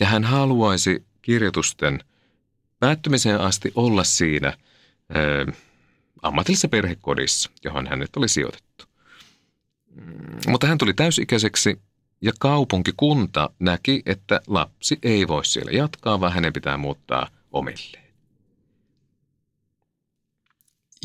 Ja 0.00 0.06
hän 0.06 0.24
haluaisi 0.24 1.06
kirjoitusten 1.22 1.98
päättymiseen 2.78 3.40
asti 3.40 3.72
olla 3.74 4.04
siinä 4.04 4.56
ö, 5.16 5.52
ammatillisessa 6.22 6.68
perhekodissa, 6.68 7.50
johon 7.64 7.86
hänet 7.86 8.16
oli 8.16 8.28
sijoitettu. 8.28 8.84
Mm, 9.94 10.38
mutta 10.48 10.66
hän 10.66 10.78
tuli 10.78 10.94
täysikäiseksi 10.94 11.80
ja 12.20 12.32
kaupunkikunta 12.40 13.50
näki, 13.58 14.02
että 14.06 14.40
lapsi 14.46 14.98
ei 15.02 15.28
voi 15.28 15.44
siellä 15.44 15.70
jatkaa, 15.72 16.20
vaan 16.20 16.32
hänen 16.32 16.52
pitää 16.52 16.76
muuttaa 16.76 17.28
omilleen. 17.52 18.08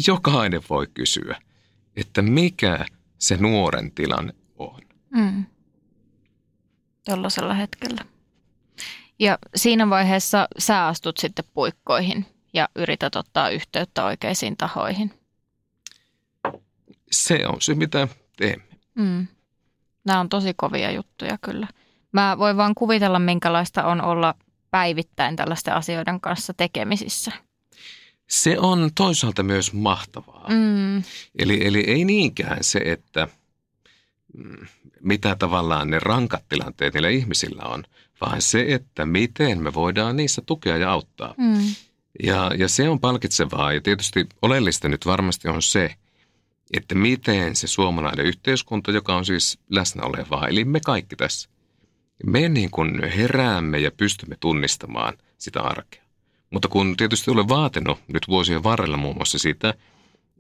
Jokainen 0.08 0.62
voi 0.70 0.88
kysyä, 0.94 1.42
että 1.96 2.22
mikä 2.22 2.86
se 3.18 3.38
nuoren 3.38 3.92
tilanne 3.92 4.34
on. 4.58 4.82
Mm. 5.10 5.46
Tällaisella 7.06 7.54
hetkellä. 7.54 8.06
Ja 9.20 9.38
siinä 9.56 9.90
vaiheessa 9.90 10.48
sä 10.60 10.88
astut 10.88 11.18
sitten 11.18 11.46
puikkoihin 11.54 12.26
ja 12.54 12.70
yrität 12.76 13.16
ottaa 13.16 13.50
yhteyttä 13.50 14.06
oikeisiin 14.06 14.58
tahoihin. 14.58 15.12
Se 17.12 17.48
on 17.48 17.62
se, 17.62 17.76
mitä 17.76 18.08
teemme. 18.38 18.66
Mm. 18.96 19.28
Nämä 20.06 20.20
on 20.20 20.30
tosi 20.30 20.54
kovia 20.54 20.92
juttuja 20.92 21.38
kyllä. 21.42 21.68
Mä 22.12 22.36
voin 22.38 22.58
vaan 22.58 22.76
kuvitella, 22.76 23.20
minkälaista 23.20 23.84
on 23.84 24.02
olla 24.02 24.36
päivittäin 24.72 25.36
tällaisten 25.36 25.74
asioiden 25.74 26.22
kanssa 26.22 26.54
tekemisissä. 26.54 27.32
Se 28.30 28.60
on 28.60 28.90
toisaalta 28.96 29.44
myös 29.44 29.74
mahtavaa. 29.74 30.46
Mm. 30.50 31.04
Eli, 31.40 31.68
eli 31.68 31.80
ei 31.80 32.06
niinkään 32.06 32.64
se, 32.64 32.80
että 32.86 33.28
mm, 34.38 34.68
mitä 35.02 35.36
tavallaan 35.36 35.90
ne 35.90 36.00
rankat 36.00 36.44
tilanteet 36.50 36.94
niillä 36.94 37.10
ihmisillä 37.10 37.64
on, 37.64 37.84
vaan 38.22 38.42
se, 38.42 38.66
että 38.68 39.06
miten 39.06 39.64
me 39.64 39.74
voidaan 39.74 40.16
niissä 40.16 40.42
tukea 40.46 40.78
ja 40.78 40.92
auttaa. 40.92 41.34
Mm. 41.38 41.76
Ja, 42.24 42.52
ja 42.58 42.68
se 42.68 42.90
on 42.90 43.00
palkitsevaa 43.00 43.74
ja 43.74 43.82
tietysti 43.82 44.28
oleellista 44.42 44.90
nyt 44.90 45.06
varmasti 45.06 45.48
on 45.48 45.62
se, 45.62 45.96
että 46.74 46.96
miten 46.96 47.56
se 47.56 47.68
suomalainen 47.68 48.26
yhteiskunta, 48.26 48.92
joka 48.92 49.16
on 49.16 49.26
siis 49.26 49.60
läsnä 49.70 50.04
olevaa, 50.04 50.48
eli 50.48 50.66
me 50.66 50.80
kaikki 50.80 51.16
tässä, 51.16 51.50
me 52.26 52.50
niin 52.50 52.72
kuin 52.72 53.04
heräämme 53.04 53.80
ja 53.80 53.92
pystymme 53.92 54.36
tunnistamaan 54.40 55.18
sitä 55.38 55.62
arkea. 55.62 56.04
Mutta 56.50 56.68
kun 56.68 56.98
tietysti 56.98 57.32
olen 57.32 57.50
vaatinut 57.50 58.00
nyt 58.08 58.28
vuosien 58.28 58.64
varrella 58.64 58.98
muun 58.98 59.16
muassa 59.16 59.40
sitä, 59.40 59.74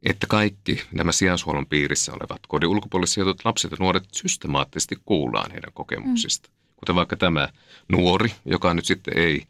että 0.03 0.27
kaikki 0.27 0.81
nämä 0.91 1.11
sijaishuollon 1.11 1.65
piirissä 1.65 2.11
olevat 2.11 2.47
kodin 2.47 2.69
ulkopuolella 2.69 3.07
sijoitut 3.07 3.45
lapset 3.45 3.71
ja 3.71 3.77
nuoret 3.79 4.03
systemaattisesti 4.11 4.95
kuullaan 5.05 5.51
heidän 5.51 5.73
kokemuksista. 5.73 6.49
Mm. 6.49 6.55
Kuten 6.75 6.95
vaikka 6.95 7.15
tämä 7.15 7.49
nuori, 7.91 8.33
joka 8.45 8.73
nyt 8.73 8.85
sitten 8.85 9.17
ei 9.17 9.43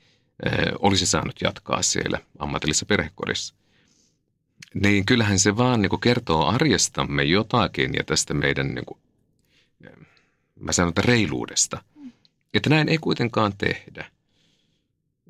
eh, 0.46 0.74
olisi 0.80 1.06
saanut 1.06 1.42
jatkaa 1.42 1.82
siellä 1.82 2.20
ammatillisessa 2.40 2.86
perhekodissa 2.86 3.56
niin 4.74 5.06
kyllähän 5.06 5.40
se 5.40 5.58
vaan 5.58 5.82
niin 5.82 6.00
kertoo 6.02 6.46
arjestamme 6.46 7.24
jotakin 7.24 7.94
ja 7.94 8.04
tästä 8.04 8.34
meidän, 8.34 8.76
niin 8.76 8.86
kuin, 8.86 9.00
mä 10.60 10.72
sanon, 10.72 10.90
että 10.90 11.02
reiluudesta. 11.02 11.84
Että 12.54 12.70
näin 12.70 12.90
ei 12.90 12.98
kuitenkaan 12.98 13.54
tehdä. 13.58 14.06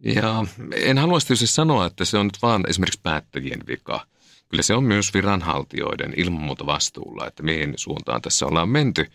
Ja 0.03 0.45
en 0.75 0.97
halua 0.97 1.19
tietysti 1.19 1.47
sanoa, 1.47 1.85
että 1.85 2.05
se 2.05 2.17
on 2.17 2.25
nyt 2.25 2.37
vaan 2.41 2.63
esimerkiksi 2.67 2.99
päättäjien 3.03 3.59
vika. 3.67 4.07
Kyllä 4.49 4.63
se 4.63 4.73
on 4.73 4.83
myös 4.83 5.13
viranhaltijoiden 5.13 6.13
ilman 6.17 6.41
muuta 6.41 6.65
vastuulla, 6.65 7.27
että 7.27 7.43
mihin 7.43 7.73
suuntaan 7.75 8.21
tässä 8.21 8.45
ollaan 8.45 8.69
menty. 8.69 9.11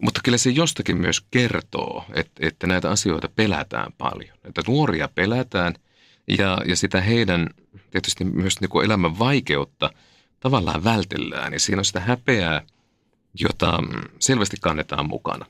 Mutta 0.00 0.20
kyllä 0.24 0.38
se 0.38 0.50
jostakin 0.50 0.96
myös 0.96 1.20
kertoo, 1.30 2.04
että, 2.14 2.46
että 2.46 2.66
näitä 2.66 2.90
asioita 2.90 3.28
pelätään 3.28 3.92
paljon. 3.98 4.38
Että 4.44 4.62
nuoria 4.66 5.08
pelätään 5.14 5.74
ja, 6.38 6.58
ja 6.66 6.76
sitä 6.76 7.00
heidän 7.00 7.48
tietysti 7.90 8.24
myös 8.24 8.60
niin 8.60 8.68
kuin 8.68 8.86
elämän 8.86 9.18
vaikeutta 9.18 9.90
tavallaan 10.40 10.84
vältellään 10.84 11.52
ja 11.52 11.60
siinä 11.60 11.80
on 11.80 11.84
sitä 11.84 12.00
häpeää, 12.00 12.62
jota 13.40 13.78
selvästi 14.18 14.56
kannetaan 14.60 15.08
mukana. 15.08 15.46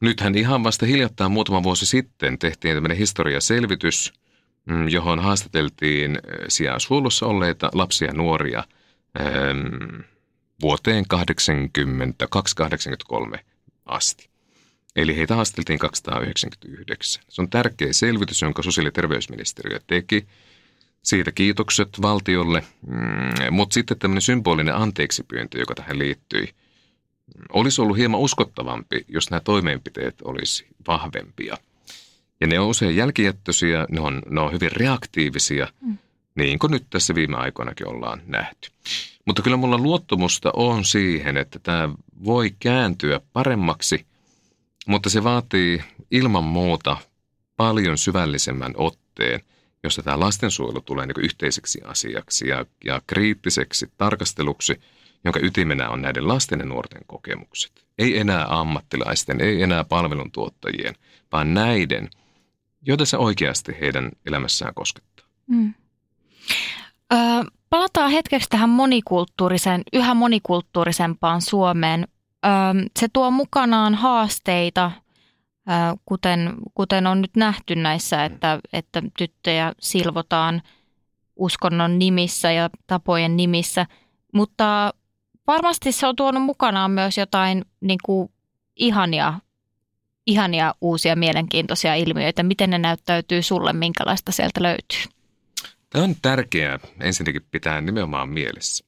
Nythän 0.00 0.34
ihan 0.34 0.64
vasta 0.64 0.86
hiljattain 0.86 1.32
muutama 1.32 1.62
vuosi 1.62 1.86
sitten 1.86 2.38
tehtiin 2.38 2.76
tämmöinen 2.76 2.98
historiaselvitys, 2.98 4.12
mm, 4.66 4.88
johon 4.88 5.18
haastateltiin 5.18 6.18
sijaishuollossa 6.48 7.26
olleita 7.26 7.70
lapsia 7.74 8.08
ja 8.08 8.14
nuoria 8.14 8.64
vuoteen 10.62 11.04
82-83 11.14 13.38
asti. 13.86 14.35
Eli 14.96 15.16
heitä 15.16 15.34
haasteltiin 15.34 15.78
299. 15.78 17.22
Se 17.28 17.42
on 17.42 17.50
tärkeä 17.50 17.92
selvitys, 17.92 18.42
jonka 18.42 18.62
sosiaali- 18.62 18.88
ja 18.88 18.92
terveysministeriö 18.92 19.80
teki 19.86 20.26
siitä 21.02 21.32
kiitokset 21.32 21.88
valtiolle, 22.02 22.64
mm, 22.86 23.54
mutta 23.54 23.74
sitten 23.74 23.98
tämmöinen 23.98 24.22
symbolinen 24.22 24.74
anteeksipyyntö, 24.74 25.58
joka 25.58 25.74
tähän 25.74 25.98
liittyi, 25.98 26.54
olisi 27.52 27.80
ollut 27.80 27.96
hieman 27.96 28.20
uskottavampi, 28.20 29.04
jos 29.08 29.30
nämä 29.30 29.40
toimenpiteet 29.40 30.22
olisi 30.24 30.66
vahvempia. 30.86 31.56
Ja 32.40 32.46
ne 32.46 32.60
on 32.60 32.68
usein 32.68 32.96
jälkijättöisiä, 32.96 33.86
ne 33.90 34.00
on, 34.00 34.22
ne 34.30 34.40
on 34.40 34.52
hyvin 34.52 34.72
reaktiivisia, 34.72 35.68
mm. 35.80 35.98
niin 36.34 36.58
kuin 36.58 36.70
nyt 36.70 36.86
tässä 36.90 37.14
viime 37.14 37.36
aikoinakin 37.36 37.88
ollaan 37.88 38.22
nähty. 38.26 38.70
Mutta 39.24 39.42
kyllä 39.42 39.56
mulla 39.56 39.78
luottamusta 39.78 40.50
on 40.56 40.84
siihen, 40.84 41.36
että 41.36 41.58
tämä 41.58 41.88
voi 42.24 42.54
kääntyä 42.58 43.20
paremmaksi, 43.32 44.06
mutta 44.86 45.10
se 45.10 45.24
vaatii 45.24 45.84
ilman 46.10 46.44
muuta 46.44 46.96
paljon 47.56 47.98
syvällisemmän 47.98 48.72
otteen– 48.76 49.40
jossa 49.86 50.02
tämä 50.02 50.20
lastensuojelu 50.20 50.80
tulee 50.80 51.06
niin 51.06 51.24
yhteiseksi 51.24 51.80
asiaksi 51.84 52.48
ja, 52.48 52.66
ja 52.84 53.02
kriittiseksi 53.06 53.92
tarkasteluksi, 53.96 54.80
jonka 55.24 55.40
ytimenä 55.42 55.88
on 55.88 56.02
näiden 56.02 56.28
lasten 56.28 56.58
ja 56.58 56.66
nuorten 56.66 57.02
kokemukset. 57.06 57.86
Ei 57.98 58.18
enää 58.18 58.46
ammattilaisten, 58.48 59.40
ei 59.40 59.62
enää 59.62 59.84
palveluntuottajien, 59.84 60.94
vaan 61.32 61.54
näiden, 61.54 62.10
joita 62.82 63.04
se 63.04 63.16
oikeasti 63.16 63.76
heidän 63.80 64.10
elämässään 64.26 64.74
koskettaa. 64.74 65.26
Mm. 65.46 65.74
Ö, 67.12 67.16
palataan 67.70 68.10
hetkeksi 68.10 68.48
tähän 68.48 68.70
monikulttuuriseen, 68.70 69.82
yhä 69.92 70.14
monikulttuurisempaan 70.14 71.42
Suomeen. 71.42 72.08
Se 72.98 73.08
tuo 73.12 73.30
mukanaan 73.30 73.94
haasteita– 73.94 74.90
kuten, 76.06 76.54
kuten 76.74 77.06
on 77.06 77.22
nyt 77.22 77.36
nähty 77.36 77.76
näissä, 77.76 78.24
että, 78.24 78.60
että 78.72 79.02
tyttöjä 79.18 79.72
silvotaan 79.80 80.62
uskonnon 81.36 81.98
nimissä 81.98 82.52
ja 82.52 82.70
tapojen 82.86 83.36
nimissä, 83.36 83.86
mutta 84.34 84.94
varmasti 85.46 85.92
se 85.92 86.06
on 86.06 86.16
tuonut 86.16 86.42
mukanaan 86.42 86.90
myös 86.90 87.18
jotain 87.18 87.64
niin 87.80 87.98
kuin 88.04 88.28
ihania, 88.76 89.34
ihania 90.26 90.74
uusia 90.80 91.16
mielenkiintoisia 91.16 91.94
ilmiöitä. 91.94 92.42
Miten 92.42 92.70
ne 92.70 92.78
näyttäytyy 92.78 93.42
sulle, 93.42 93.72
minkälaista 93.72 94.32
sieltä 94.32 94.62
löytyy? 94.62 95.12
Tämä 95.90 96.04
on 96.04 96.14
tärkeää 96.22 96.78
ensinnäkin 97.00 97.46
pitää 97.50 97.80
nimenomaan 97.80 98.28
mielessä. 98.28 98.84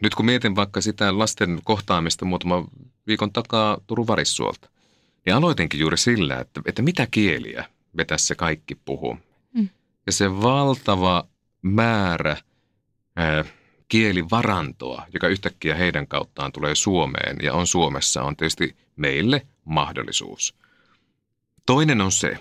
Nyt 0.00 0.14
kun 0.14 0.26
mietin 0.26 0.56
vaikka 0.56 0.80
sitä 0.80 1.18
lasten 1.18 1.60
kohtaamista 1.64 2.24
muutama 2.24 2.68
viikon 3.06 3.32
takaa 3.32 3.78
Turun 3.86 4.06
Varissuolta, 4.06 4.68
niin 5.26 5.34
aloitinkin 5.34 5.80
juuri 5.80 5.96
sillä, 5.96 6.40
että, 6.40 6.60
että 6.64 6.82
mitä 6.82 7.06
kieliä 7.10 7.64
me 7.92 8.04
tässä 8.04 8.34
kaikki 8.34 8.74
puhuu. 8.74 9.18
Mm. 9.54 9.68
Ja 10.06 10.12
se 10.12 10.30
valtava 10.30 11.26
määrä 11.62 12.36
ää, 13.16 13.44
kielivarantoa, 13.88 15.06
joka 15.14 15.28
yhtäkkiä 15.28 15.74
heidän 15.74 16.06
kauttaan 16.06 16.52
tulee 16.52 16.74
Suomeen 16.74 17.36
ja 17.42 17.54
on 17.54 17.66
Suomessa, 17.66 18.22
on 18.22 18.36
tietysti 18.36 18.76
meille 18.96 19.46
mahdollisuus. 19.64 20.54
Toinen 21.66 22.00
on 22.00 22.12
se, 22.12 22.38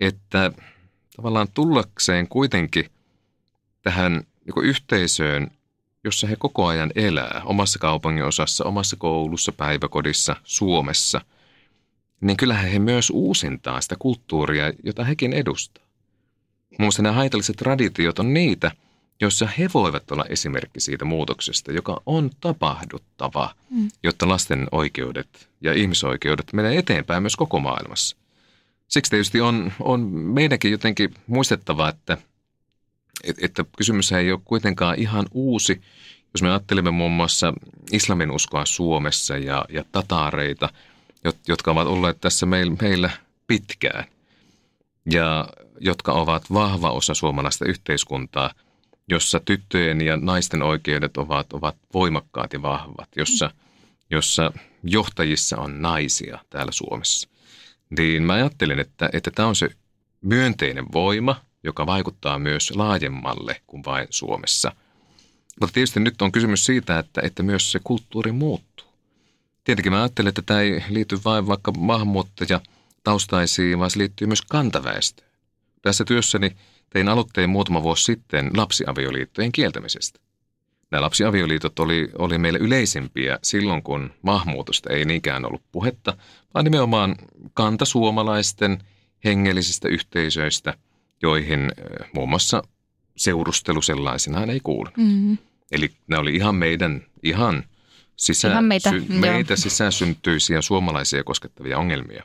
että 0.00 0.52
tavallaan 1.16 1.48
tullakseen 1.54 2.28
kuitenkin 2.28 2.90
tähän 3.82 4.12
niin 4.44 4.64
yhteisöön, 4.64 5.50
jossa 6.06 6.26
he 6.26 6.36
koko 6.38 6.66
ajan 6.66 6.92
elää, 6.94 7.42
omassa 7.44 7.78
kaupungin 7.78 8.24
osassa, 8.24 8.64
omassa 8.64 8.96
koulussa, 8.96 9.52
päiväkodissa, 9.52 10.36
Suomessa, 10.44 11.20
niin 12.20 12.36
kyllähän 12.36 12.70
he 12.70 12.78
myös 12.78 13.10
uusintaa 13.10 13.80
sitä 13.80 13.96
kulttuuria, 13.98 14.72
jota 14.84 15.04
hekin 15.04 15.32
edustaa. 15.32 15.84
Muun 16.70 16.86
muassa 16.86 17.02
nämä 17.02 17.12
haitalliset 17.12 17.56
traditiot 17.56 18.18
on 18.18 18.34
niitä, 18.34 18.70
joissa 19.20 19.48
he 19.58 19.68
voivat 19.74 20.10
olla 20.10 20.24
esimerkki 20.28 20.80
siitä 20.80 21.04
muutoksesta, 21.04 21.72
joka 21.72 22.02
on 22.06 22.30
tapahduttava, 22.40 23.54
mm. 23.70 23.88
jotta 24.02 24.28
lasten 24.28 24.68
oikeudet 24.72 25.48
ja 25.60 25.72
ihmisoikeudet 25.72 26.52
menee 26.52 26.78
eteenpäin 26.78 27.22
myös 27.22 27.36
koko 27.36 27.60
maailmassa. 27.60 28.16
Siksi 28.88 29.10
tietysti 29.10 29.40
on, 29.40 29.72
on 29.80 30.00
meidänkin 30.10 30.70
jotenkin 30.70 31.14
muistettava, 31.26 31.88
että, 31.88 32.18
että 33.24 33.64
kysymys 33.76 34.12
ei 34.12 34.32
ole 34.32 34.40
kuitenkaan 34.44 34.98
ihan 34.98 35.26
uusi. 35.30 35.80
Jos 36.34 36.42
me 36.42 36.50
ajattelemme 36.50 36.90
muun 36.90 37.12
muassa 37.12 37.52
islamin 37.92 38.30
uskoa 38.30 38.66
Suomessa 38.66 39.36
ja, 39.36 39.64
ja 39.68 39.84
tataareita, 39.92 40.68
jotka 41.48 41.70
ovat 41.70 41.86
olleet 41.86 42.20
tässä 42.20 42.46
meillä 42.46 43.10
pitkään 43.46 44.04
ja 45.12 45.48
jotka 45.80 46.12
ovat 46.12 46.52
vahva 46.52 46.90
osa 46.90 47.14
suomalaista 47.14 47.64
yhteiskuntaa, 47.64 48.50
jossa 49.08 49.40
tyttöjen 49.40 50.00
ja 50.00 50.16
naisten 50.16 50.62
oikeudet 50.62 51.16
ovat, 51.16 51.52
ovat 51.52 51.76
voimakkaat 51.94 52.52
ja 52.52 52.62
vahvat, 52.62 53.08
jossa, 53.16 53.50
jossa 54.10 54.52
johtajissa 54.82 55.56
on 55.56 55.82
naisia 55.82 56.38
täällä 56.50 56.72
Suomessa 56.72 57.28
niin 57.90 58.22
mä 58.22 58.32
ajattelin, 58.32 58.78
että, 58.78 59.10
että 59.12 59.30
tämä 59.30 59.48
on 59.48 59.56
se 59.56 59.68
myönteinen 60.20 60.84
voima, 60.92 61.40
joka 61.66 61.86
vaikuttaa 61.86 62.38
myös 62.38 62.72
laajemmalle 62.74 63.60
kuin 63.66 63.84
vain 63.84 64.06
Suomessa. 64.10 64.72
Mutta 65.60 65.74
tietysti 65.74 66.00
nyt 66.00 66.22
on 66.22 66.32
kysymys 66.32 66.66
siitä, 66.66 66.98
että, 66.98 67.20
että 67.24 67.42
myös 67.42 67.72
se 67.72 67.80
kulttuuri 67.84 68.32
muuttuu. 68.32 68.86
Tietenkin 69.64 69.92
mä 69.92 70.02
ajattelen, 70.02 70.28
että 70.28 70.42
tämä 70.42 70.60
ei 70.60 70.84
liity 70.88 71.18
vain 71.24 71.46
vaikka 71.46 71.72
maahanmuuttaja 71.72 72.60
taustaisiin, 73.04 73.78
vaan 73.78 73.90
se 73.90 73.98
liittyy 73.98 74.26
myös 74.26 74.42
kantaväestöön. 74.42 75.30
Tässä 75.82 76.04
työssäni 76.04 76.56
tein 76.90 77.08
aloitteen 77.08 77.50
muutama 77.50 77.82
vuosi 77.82 78.04
sitten 78.04 78.50
lapsiavioliittojen 78.56 79.52
kieltämisestä. 79.52 80.20
Nämä 80.90 81.00
lapsiavioliitot 81.00 81.78
oli, 81.78 82.08
oli 82.18 82.38
meille 82.38 82.58
yleisimpiä 82.58 83.38
silloin, 83.42 83.82
kun 83.82 84.10
maahanmuutosta 84.22 84.92
ei 84.92 85.04
niinkään 85.04 85.44
ollut 85.44 85.62
puhetta, 85.72 86.16
vaan 86.54 86.64
nimenomaan 86.64 87.16
kanta 87.54 87.84
suomalaisten 87.84 88.78
hengellisistä 89.24 89.88
yhteisöistä, 89.88 90.74
joihin 91.22 91.72
muun 92.14 92.28
muassa 92.28 92.62
seurustelu 93.16 93.82
sellaisenaan 93.82 94.50
ei 94.50 94.60
kuulu. 94.60 94.90
Mm-hmm. 94.96 95.38
Eli 95.72 95.90
ne 96.06 96.18
oli 96.18 96.34
ihan 96.36 96.54
meidän, 96.54 97.06
ihan, 97.22 97.64
sisä, 98.16 98.50
ihan 98.50 98.64
meitä, 98.64 98.90
sy, 98.90 99.04
meitä 99.08 99.56
sisäsyntyisiä 99.56 100.62
suomalaisia 100.62 101.24
koskettavia 101.24 101.78
ongelmia. 101.78 102.24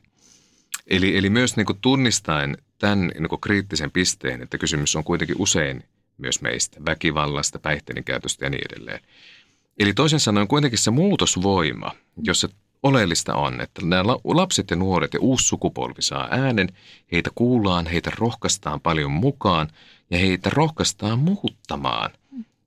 Eli, 0.88 1.18
eli 1.18 1.30
myös 1.30 1.58
niin 1.58 1.66
kuin 1.66 1.78
tunnistaen 1.82 2.58
tämän 2.78 3.08
niin 3.08 3.30
kuin 3.30 3.42
kriittisen 3.42 3.92
pisteen, 3.92 4.42
että 4.42 4.58
kysymys 4.58 4.96
on 4.96 5.04
kuitenkin 5.04 5.36
usein 5.40 5.84
myös 6.18 6.42
meistä, 6.42 6.86
väkivallasta, 6.86 7.60
päihteiden 7.60 8.04
käytöstä 8.04 8.46
ja 8.46 8.50
niin 8.50 8.64
edelleen. 8.72 9.02
Eli 9.80 9.94
toisin 9.94 10.20
sanoen 10.20 10.48
kuitenkin 10.48 10.80
se 10.80 10.92
muutosvoima, 10.92 11.92
jossa 12.24 12.50
oleellista 12.84 13.36
on, 13.36 13.62
että 13.62 13.86
nämä 13.86 14.04
lapset 14.24 14.70
ja 14.70 14.76
nuoret 14.76 15.14
ja 15.14 15.20
uusi 15.20 15.48
sukupolvi 15.48 16.02
saa 16.02 16.28
äänen, 16.32 16.70
heitä 17.12 17.30
kuullaan, 17.36 17.88
heitä 17.88 18.12
rohkaistaan 18.18 18.82
paljon 18.82 19.12
mukaan 19.12 19.68
ja 20.12 20.18
heitä 20.18 20.50
rohkaistaan 20.54 21.20
muuttamaan 21.20 22.12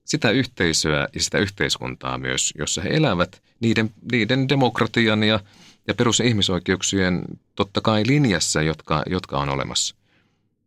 sitä 0.05 0.31
yhteisöä 0.31 1.09
ja 1.15 1.23
sitä 1.23 1.39
yhteiskuntaa 1.39 2.19
myös, 2.19 2.55
jossa 2.59 2.83
he 2.83 2.89
elävät 2.89 3.43
niiden, 3.61 3.91
niiden 4.13 4.49
demokratian 4.49 5.23
ja, 5.23 5.41
ja 5.89 5.95
perus- 5.95 6.19
ja 6.19 6.27
ihmisoikeuksien 6.27 7.25
totta 7.55 7.81
kai 7.81 8.03
linjassa, 8.07 8.63
jotka, 8.63 9.03
jotka 9.07 9.39
on 9.39 9.49
olemassa. 9.49 9.97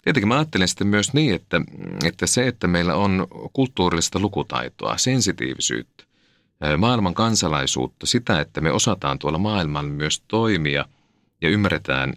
Tietenkin 0.02 0.28
mä 0.28 0.36
ajattelen 0.36 0.68
sitten 0.68 0.88
myös 0.88 1.14
niin, 1.14 1.36
että, 1.36 1.62
että 2.06 2.28
se, 2.28 2.48
että 2.48 2.68
meillä 2.68 2.96
on 2.96 3.28
kulttuurillista 3.54 4.20
lukutaitoa, 4.20 4.98
sensitiivisyyttä, 4.98 6.04
maailman 6.78 7.14
kansalaisuutta, 7.14 8.06
sitä, 8.06 8.42
että 8.42 8.62
me 8.62 8.72
osataan 8.72 9.20
tuolla 9.20 9.38
maailmalla 9.38 9.90
myös 9.90 10.24
toimia 10.28 10.86
ja 11.42 11.50
ymmärretään 11.50 12.14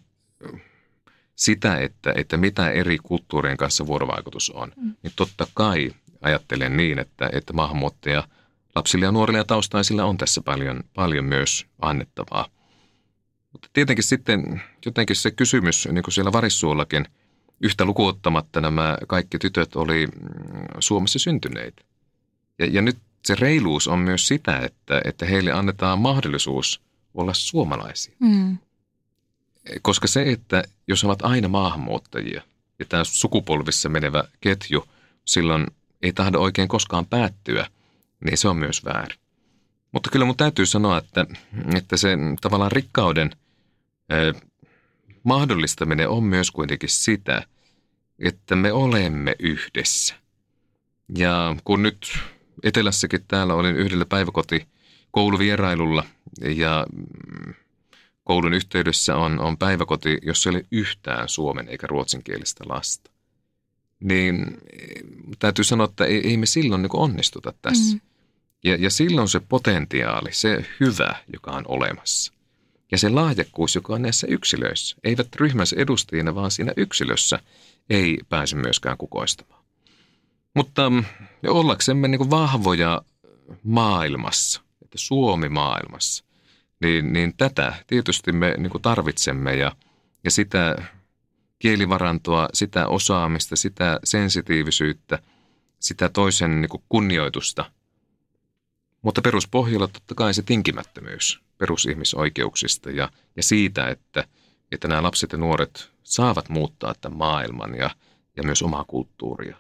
sitä, 1.37 1.77
että, 1.77 2.13
että 2.17 2.37
mitä 2.37 2.71
eri 2.71 2.99
kulttuurien 3.03 3.57
kanssa 3.57 3.87
vuorovaikutus 3.87 4.51
on, 4.51 4.73
mm. 4.77 4.95
niin 5.03 5.13
totta 5.17 5.47
kai 5.55 5.91
ajattelen 6.21 6.77
niin, 6.77 6.99
että, 6.99 7.31
että 7.33 7.53
maahanmuuttaja 7.53 8.29
lapsilla 8.75 9.05
ja 9.05 9.13
nuorilla 9.13 9.39
ja 9.39 9.45
taustaisilla 9.45 10.05
on 10.05 10.17
tässä 10.17 10.41
paljon, 10.45 10.81
paljon 10.95 11.25
myös 11.25 11.67
annettavaa. 11.83 12.47
Mutta 13.53 13.69
tietenkin 13.73 14.05
sitten 14.05 14.63
jotenkin 14.87 15.17
se 15.17 15.31
kysymys, 15.31 15.89
niin 15.93 16.03
kuin 16.03 16.15
siellä 16.15 16.33
Varissuollakin– 16.33 17.05
Yhtä 17.63 17.85
lukuottamatta 17.85 18.61
nämä 18.61 18.99
kaikki 19.09 19.39
tytöt 19.39 19.77
oli 19.77 20.07
mm, 20.07 20.13
Suomessa 20.79 21.19
syntyneitä. 21.19 21.83
Ja, 22.59 22.67
ja 22.67 22.83
nyt 22.83 22.99
se 23.25 23.35
reiluus 23.35 23.89
on 23.89 23.99
myös 23.99 24.29
sitä, 24.29 24.59
että, 24.59 25.01
että 25.05 25.27
heille 25.27 25.53
annetaan 25.53 25.99
mahdollisuus 25.99 26.81
olla 27.15 27.35
suomalaisia. 27.35 28.15
Mm. 28.19 28.59
Koska 29.83 30.07
se, 30.07 30.23
että 30.23 30.65
jos 30.89 31.05
ovat 31.05 31.23
aina 31.23 31.49
maahanmuuttajia 31.49 32.43
ja 32.79 32.85
tämä 32.85 33.05
sukupolvissa 33.05 33.89
menevä 33.89 34.25
ketju 34.41 34.85
silloin 35.25 35.67
ei 36.03 36.13
tahdo 36.13 36.39
oikein 36.39 36.69
koskaan 36.69 37.07
päättyä, 37.07 37.67
niin 38.25 38.39
se 38.39 38.49
on 38.49 38.57
myös 38.57 38.85
väärin. 38.85 39.19
Mutta 39.93 40.11
kyllä 40.11 40.25
mun 40.25 40.37
täytyy 40.37 40.67
sanoa, 40.67 40.99
että, 40.99 41.27
että 41.75 41.97
se 41.97 42.19
tavallaan 42.41 42.73
rikkauden 42.73 43.31
mahdollistaminen 45.23 46.09
on 46.09 46.25
myös 46.25 46.51
kuitenkin 46.51 46.89
sitä, 46.89 47.43
että 48.19 48.57
me 48.57 48.73
olemme 48.73 49.37
yhdessä. 49.39 50.15
Ja 51.19 51.57
kun 51.65 51.83
nyt 51.83 52.19
etelässäkin 52.63 53.25
täällä 53.29 53.55
olin 53.55 53.77
yhdellä 53.77 54.05
päiväkoti 54.05 54.67
kouluvierailulla 55.11 56.05
ja 56.41 56.87
koulun 58.25 58.55
yhteydessä 58.55 59.17
on, 59.17 59.41
on 59.41 59.59
päiväkoti, 59.59 60.19
jossa 60.23 60.51
ei 60.51 60.57
ole 60.57 60.65
yhtään 60.71 61.29
suomen 61.29 61.69
eikä 61.69 61.87
ruotsinkielistä 61.87 62.65
lasta. 62.69 63.11
Niin 64.01 64.59
täytyy 65.39 65.65
sanoa, 65.65 65.85
että 65.85 66.05
ei, 66.05 66.29
ei 66.29 66.37
me 66.37 66.47
silloin 66.47 66.83
niin 66.83 66.91
onnistuta 66.93 67.53
tässä. 67.63 67.95
Mm. 67.95 68.01
Ja, 68.65 68.77
ja 68.77 68.91
silloin 68.91 69.29
se 69.29 69.41
potentiaali, 69.41 70.33
se 70.33 70.67
hyvä, 70.81 71.15
joka 71.33 71.51
on 71.51 71.65
olemassa, 71.69 72.33
ja 72.93 72.99
se 72.99 73.09
lahjakkuus, 73.09 73.75
joka 73.75 73.95
on 73.95 74.03
näissä 74.03 74.27
yksilöissä, 74.27 74.97
eivät 75.05 75.37
ryhmässä 75.37 75.77
edustajina, 75.79 76.35
vaan 76.35 76.51
siinä 76.51 76.73
yksilössä, 76.77 77.39
ei 77.91 78.19
pääse 78.29 78.57
myöskään 78.57 78.97
kukoistamaan. 78.97 79.60
Mutta 80.55 80.91
mm, 80.91 81.05
ollaksemme 81.47 82.09
niin 82.09 82.31
vahvoja 82.31 83.03
maailmassa, 83.63 84.63
että 84.83 84.99
Suomi 84.99 85.49
maailmassa, 85.49 86.25
niin, 86.81 87.13
niin 87.13 87.37
tätä 87.37 87.75
tietysti 87.87 88.33
me 88.33 88.55
niin 88.59 88.83
tarvitsemme 88.83 89.57
ja, 89.57 89.73
ja 90.25 90.31
sitä 90.31 90.77
kielivarantoa, 91.59 92.49
sitä 92.55 92.87
osaamista, 92.87 93.57
sitä 93.57 94.01
sensitiivisyyttä, 94.05 95.19
sitä 95.79 96.09
toisen 96.09 96.61
niin 96.61 96.83
kunnioitusta. 96.89 97.71
Mutta 99.03 99.23
peruspohjalla 99.23 99.89
totta 99.89 100.15
kai 100.15 100.35
se 100.35 100.43
tinkimättömyys 100.43 101.41
perusihmisoikeuksista 101.59 102.91
ja, 102.91 103.11
ja 103.37 103.43
siitä, 103.43 103.89
että, 103.89 104.25
että 104.73 104.89
nämä 104.89 105.03
lapset 105.03 105.33
ja 105.33 105.39
nuoret 105.39 105.91
saavat 106.03 106.49
muuttaa 106.49 106.95
tämän 107.01 107.19
maailman 107.19 107.75
ja, 107.75 107.91
ja 108.37 108.43
myös 108.43 108.63
omaa 108.63 108.85
kulttuuria. 108.85 109.57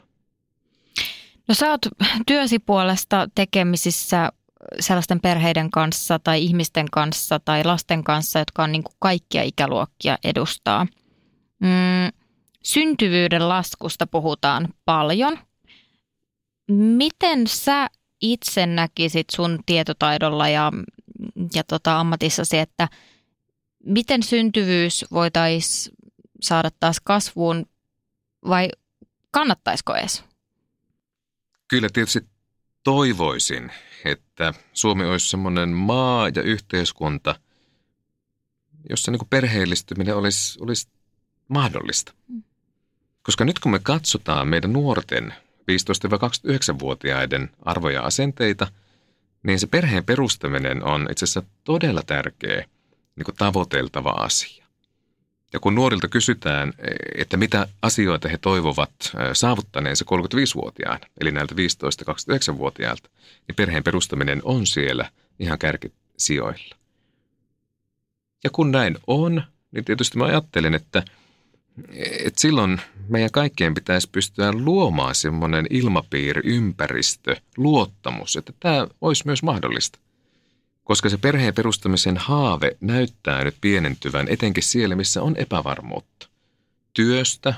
No 1.51 1.55
sä 1.55 1.71
oot 1.71 1.87
työsi 2.27 2.59
puolesta 2.59 3.29
tekemisissä 3.35 4.33
sellaisten 4.81 5.21
perheiden 5.21 5.71
kanssa 5.71 6.19
tai 6.19 6.43
ihmisten 6.43 6.87
kanssa 6.93 7.41
tai 7.41 7.65
lasten 7.65 8.05
kanssa, 8.05 8.39
jotka 8.39 8.63
on 8.63 8.73
niin 8.73 8.83
kuin 8.83 8.95
kaikkia 8.99 9.43
ikäluokkia 9.43 10.19
edustaa. 10.25 10.87
Mm, 11.61 12.13
syntyvyyden 12.63 13.49
laskusta 13.49 14.07
puhutaan 14.07 14.69
paljon. 14.85 15.39
Miten 16.71 17.47
sä 17.47 17.87
itse 18.23 18.67
näkisit 18.67 19.27
sun 19.31 19.59
tietotaidolla 19.67 20.49
ja, 20.49 20.73
ja 21.55 21.65
tota 21.65 22.01
ammatissasi, 22.01 22.59
että 22.59 22.89
miten 23.87 24.23
syntyvyys 24.23 25.05
voitaisiin 25.13 25.97
saada 26.41 26.71
taas 26.81 27.01
kasvuun 27.05 27.67
vai 28.49 28.69
kannattaisiko 29.31 29.95
edes? 29.95 30.30
Kyllä 31.71 31.89
tietysti 31.93 32.21
toivoisin, 32.85 33.73
että 34.05 34.55
Suomi 34.73 35.05
olisi 35.05 35.31
semmoinen 35.31 35.69
maa 35.69 36.29
ja 36.29 36.43
yhteiskunta, 36.43 37.41
jossa 38.91 39.11
niin 39.11 39.21
perheellistyminen 39.31 40.17
olisi, 40.17 40.59
olisi 40.63 40.89
mahdollista. 41.49 42.13
Mm. 42.29 42.43
Koska 43.23 43.45
nyt 43.45 43.59
kun 43.59 43.73
me 43.73 43.79
katsotaan 43.79 44.49
meidän 44.49 44.73
nuorten 44.73 45.35
15-29-vuotiaiden 45.61 47.51
arvoja 47.63 48.03
asenteita, 48.03 48.67
niin 49.43 49.59
se 49.59 49.67
perheen 49.67 50.05
perustaminen 50.05 50.85
on 50.85 51.09
itse 51.11 51.25
asiassa 51.25 51.43
todella 51.65 52.03
tärkeä 52.03 52.65
niin 53.17 53.37
tavoiteltava 53.39 54.11
asia. 54.11 54.60
Ja 55.53 55.61
kun 55.61 55.75
nuorilta 55.75 56.09
kysytään, 56.09 56.73
että 57.15 57.37
mitä 57.37 57.69
asioita 57.83 58.29
he 58.29 58.39
toivovat 58.39 58.91
saavuttaneensa 59.33 60.05
35-vuotiaana, 60.05 61.07
eli 61.21 61.31
näiltä 61.31 61.55
15-29-vuotiailta, 61.55 63.09
niin 63.49 63.57
perheen 63.57 63.85
perustaminen 63.85 64.41
on 64.45 64.67
siellä 64.67 65.11
ihan 65.39 65.59
kärkisijoilla. 65.59 66.77
Ja 68.45 68.51
kun 68.51 68.71
näin 68.71 68.99
on, 69.07 69.43
niin 69.73 69.85
tietysti 69.85 70.19
mä 70.19 70.25
ajattelen, 70.25 70.75
että, 70.75 71.03
että 72.25 72.41
silloin 72.41 72.81
meidän 73.09 73.31
kaikkien 73.31 73.75
pitäisi 73.75 74.09
pystyä 74.13 74.53
luomaan 74.53 75.15
semmoinen 75.15 75.67
ilmapiiri, 75.71 76.43
ympäristö, 76.45 77.37
luottamus, 77.57 78.37
että 78.37 78.53
tämä 78.61 78.87
olisi 79.01 79.23
myös 79.27 79.43
mahdollista 79.43 79.99
koska 80.91 81.09
se 81.09 81.19
perheen 81.19 81.55
perustamisen 81.55 82.17
haave 82.17 82.77
näyttää 82.81 83.45
nyt 83.45 83.57
pienentyvän 83.61 84.29
etenkin 84.29 84.63
siellä, 84.63 84.97
missä 84.97 85.23
on 85.23 85.37
epävarmuutta. 85.37 86.29
Työstä, 86.93 87.55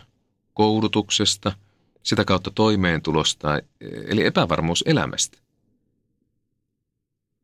koulutuksesta, 0.55 1.53
sitä 2.03 2.25
kautta 2.25 2.51
toimeentulosta, 2.51 3.61
eli 4.07 4.27
epävarmuus 4.27 4.85
elämästä. 4.87 5.39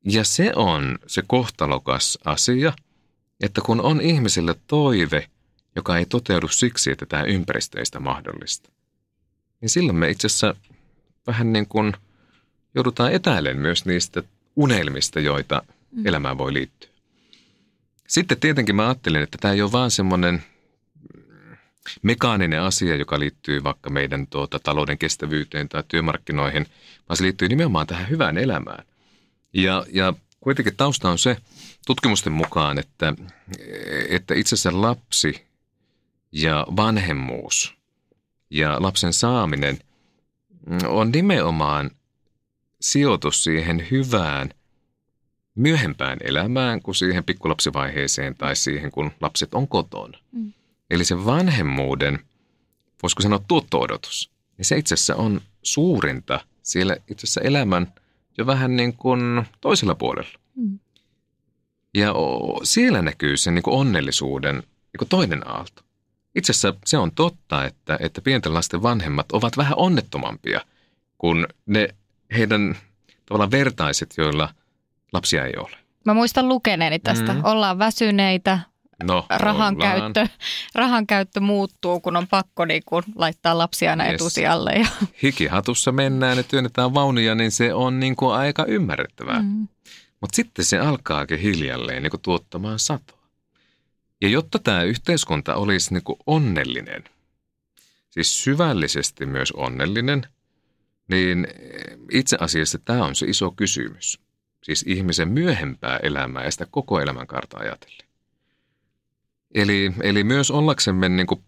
Ja 0.05 0.25
se 0.25 0.53
on 0.57 0.99
se 1.07 1.23
kohtalokas 1.27 2.19
asia, 2.25 2.73
että 3.41 3.61
kun 3.61 3.81
on 3.81 4.01
ihmisille 4.01 4.55
toive, 4.67 5.31
joka 5.77 5.99
ei 5.99 6.07
toteudu 6.07 6.49
siksi, 6.49 6.91
että 6.91 7.07
tämä 7.07 7.23
ympäristöistä 7.23 8.01
mahdollista, 8.01 8.71
niin 9.61 9.69
silloin 9.69 9.99
me 9.99 10.11
itse 10.11 10.27
asiassa 10.27 10.55
vähän 11.27 11.53
niin 11.53 11.67
kuin 11.67 11.93
joudutaan 12.75 13.13
etäilemään 13.13 13.63
myös 13.63 13.85
niistä 13.85 14.23
unelmista, 14.57 15.21
joita 15.21 15.63
mm. 15.91 16.07
elämään 16.07 16.39
voi 16.39 16.53
liittyä. 16.53 16.91
Sitten 18.09 18.41
tietenkin 18.41 18.77
mä 18.77 18.87
ajattelin, 18.87 19.23
että 19.23 19.39
tämä 19.41 19.55
ei 19.55 19.63
ole 19.63 19.73
vaan 19.73 19.91
semmoinen 19.91 20.43
mekaaninen 22.03 22.63
asia, 22.63 22.97
joka 22.97 23.19
liittyy 23.19 23.65
vaikka 23.65 23.91
meidän 23.91 24.27
tuota, 24.27 24.59
talouden 24.59 24.99
kestävyyteen 24.99 25.69
tai 25.69 25.85
työmarkkinoihin, 25.89 26.67
vaan 27.09 27.17
se 27.17 27.25
liittyy 27.25 27.49
nimenomaan 27.49 27.87
tähän 27.87 28.09
hyvään 28.09 28.39
elämään. 28.39 28.85
Ja, 29.53 29.87
ja 29.93 30.15
kuitenkin 30.41 30.77
tausta 30.77 31.11
on 31.11 31.19
se 31.19 31.37
tutkimusten 31.87 32.33
mukaan, 32.33 32.79
että, 32.79 33.15
että 34.09 34.35
itse 34.35 34.55
asiassa 34.55 34.81
lapsi 34.81 35.47
ja 36.33 36.67
vanhemmuus 36.77 37.75
ja 38.51 38.83
lapsen 38.83 39.13
saaminen 39.13 39.79
on 40.87 41.13
nimenomaan 41.13 41.91
sijoitus 42.81 43.45
siihen 43.45 43.87
hyvään 43.91 44.51
myöhempään 45.59 46.19
elämään 46.21 46.83
kuin 46.83 46.95
siihen 46.95 47.25
pikkulapsivaiheeseen 47.25 48.35
tai 48.35 48.57
siihen, 48.57 48.91
kun 48.91 49.11
lapset 49.21 49.55
on 49.55 49.69
kotona. 49.69 50.19
Mm. 50.33 50.53
Eli 50.91 51.05
se 51.05 51.25
vanhemmuuden, 51.25 52.19
voisiko 53.03 53.23
sanoa 53.23 53.41
tuotto-odotus, 53.49 54.31
niin 54.59 54.65
se 54.65 54.79
itse 54.79 54.95
asiassa 54.95 55.17
on 55.17 55.41
suurinta 55.63 56.41
siellä 56.63 56.97
itse 57.09 57.25
asiassa 57.25 57.41
elämän 57.41 57.93
jo 58.39 58.47
vähän 58.47 58.77
niin 58.77 58.97
kuin 58.97 59.45
toisella 59.61 59.95
puolella. 59.95 60.39
Mm. 60.55 60.79
Ja 61.95 62.15
siellä 62.63 63.03
näkyy 63.03 63.37
se 63.37 63.51
niin 63.51 63.63
kuin 63.63 63.75
onnellisuuden 63.75 64.55
niin 64.55 64.99
kuin 64.99 65.09
toinen 65.09 65.49
aalto. 65.49 65.83
Itse 66.35 66.51
asiassa 66.53 66.75
se 66.85 66.99
on 66.99 67.13
totta, 67.13 67.65
että, 67.65 67.99
että 68.01 68.21
pienten 68.21 68.55
lasten 68.55 68.83
vanhemmat 68.83 69.33
ovat 69.33 69.57
vähän 69.57 69.79
onnettomampia 69.79 70.61
kuin 71.19 71.47
ne 71.67 71.95
heidän 72.37 72.77
tavallaan 73.27 73.51
vertaiset, 73.51 74.15
joilla 74.17 74.55
lapsia 75.13 75.45
ei 75.45 75.53
ole. 75.57 75.77
Mä 76.05 76.15
muistan 76.15 76.49
lukeneeni 76.49 76.99
tästä. 76.99 77.35
Mm. 77.35 77.41
Ollaan 77.45 77.79
väsyneitä, 77.79 78.59
No, 79.05 79.27
rahan, 79.31 79.77
käyttö, 79.77 80.27
rahan 80.75 81.07
käyttö 81.07 81.41
muuttuu, 81.41 82.01
kun 82.01 82.17
on 82.17 82.27
pakko 82.27 82.65
niin 82.65 82.83
kun 82.87 83.03
laittaa 83.15 83.59
lapsia 83.59 83.91
aina 83.91 84.05
yes. 84.05 84.15
etusijalle. 84.15 84.73
Ja. 84.73 84.87
Hikihatussa 85.23 85.93
mennään 85.93 86.37
ja 86.37 86.43
työnnetään 86.43 86.95
vaunuja, 86.95 87.35
niin 87.35 87.51
se 87.51 87.75
on 87.75 88.01
niin 88.01 88.17
kuin 88.17 88.35
aika 88.35 88.65
ymmärrettävää. 88.65 89.43
Mm. 89.43 89.69
Mutta 90.21 90.37
sitten 90.37 90.65
se 90.65 90.79
alkaakin 90.79 91.39
hiljalleen 91.39 92.03
niin 92.03 92.11
kuin 92.11 92.21
tuottamaan 92.21 92.79
satoa. 92.79 93.19
Ja 94.21 94.29
jotta 94.29 94.59
tämä 94.59 94.83
yhteiskunta 94.83 95.55
olisi 95.55 95.95
niin 95.95 96.05
kuin 96.05 96.19
onnellinen, 96.27 97.05
siis 98.11 98.45
syvällisesti 98.45 99.27
myös 99.27 99.53
onnellinen, 99.53 100.27
niin 101.09 101.47
itse 102.13 102.37
asiassa 102.41 102.79
tämä 102.79 103.05
on 103.05 103.15
se 103.15 103.27
iso 103.27 103.51
kysymys 103.51 104.21
siis 104.69 104.85
ihmisen 104.87 105.29
myöhempää 105.29 105.97
elämää 106.03 106.45
ja 106.45 106.51
sitä 106.51 106.67
koko 106.71 107.01
elämänkaarta 107.01 107.59
ajatellen. 107.59 108.09
Eli, 109.55 109.93
eli 110.01 110.25
myös 110.25 110.51
ollaksemme 110.51 111.09
niin 111.09 111.27
kuin 111.27 111.45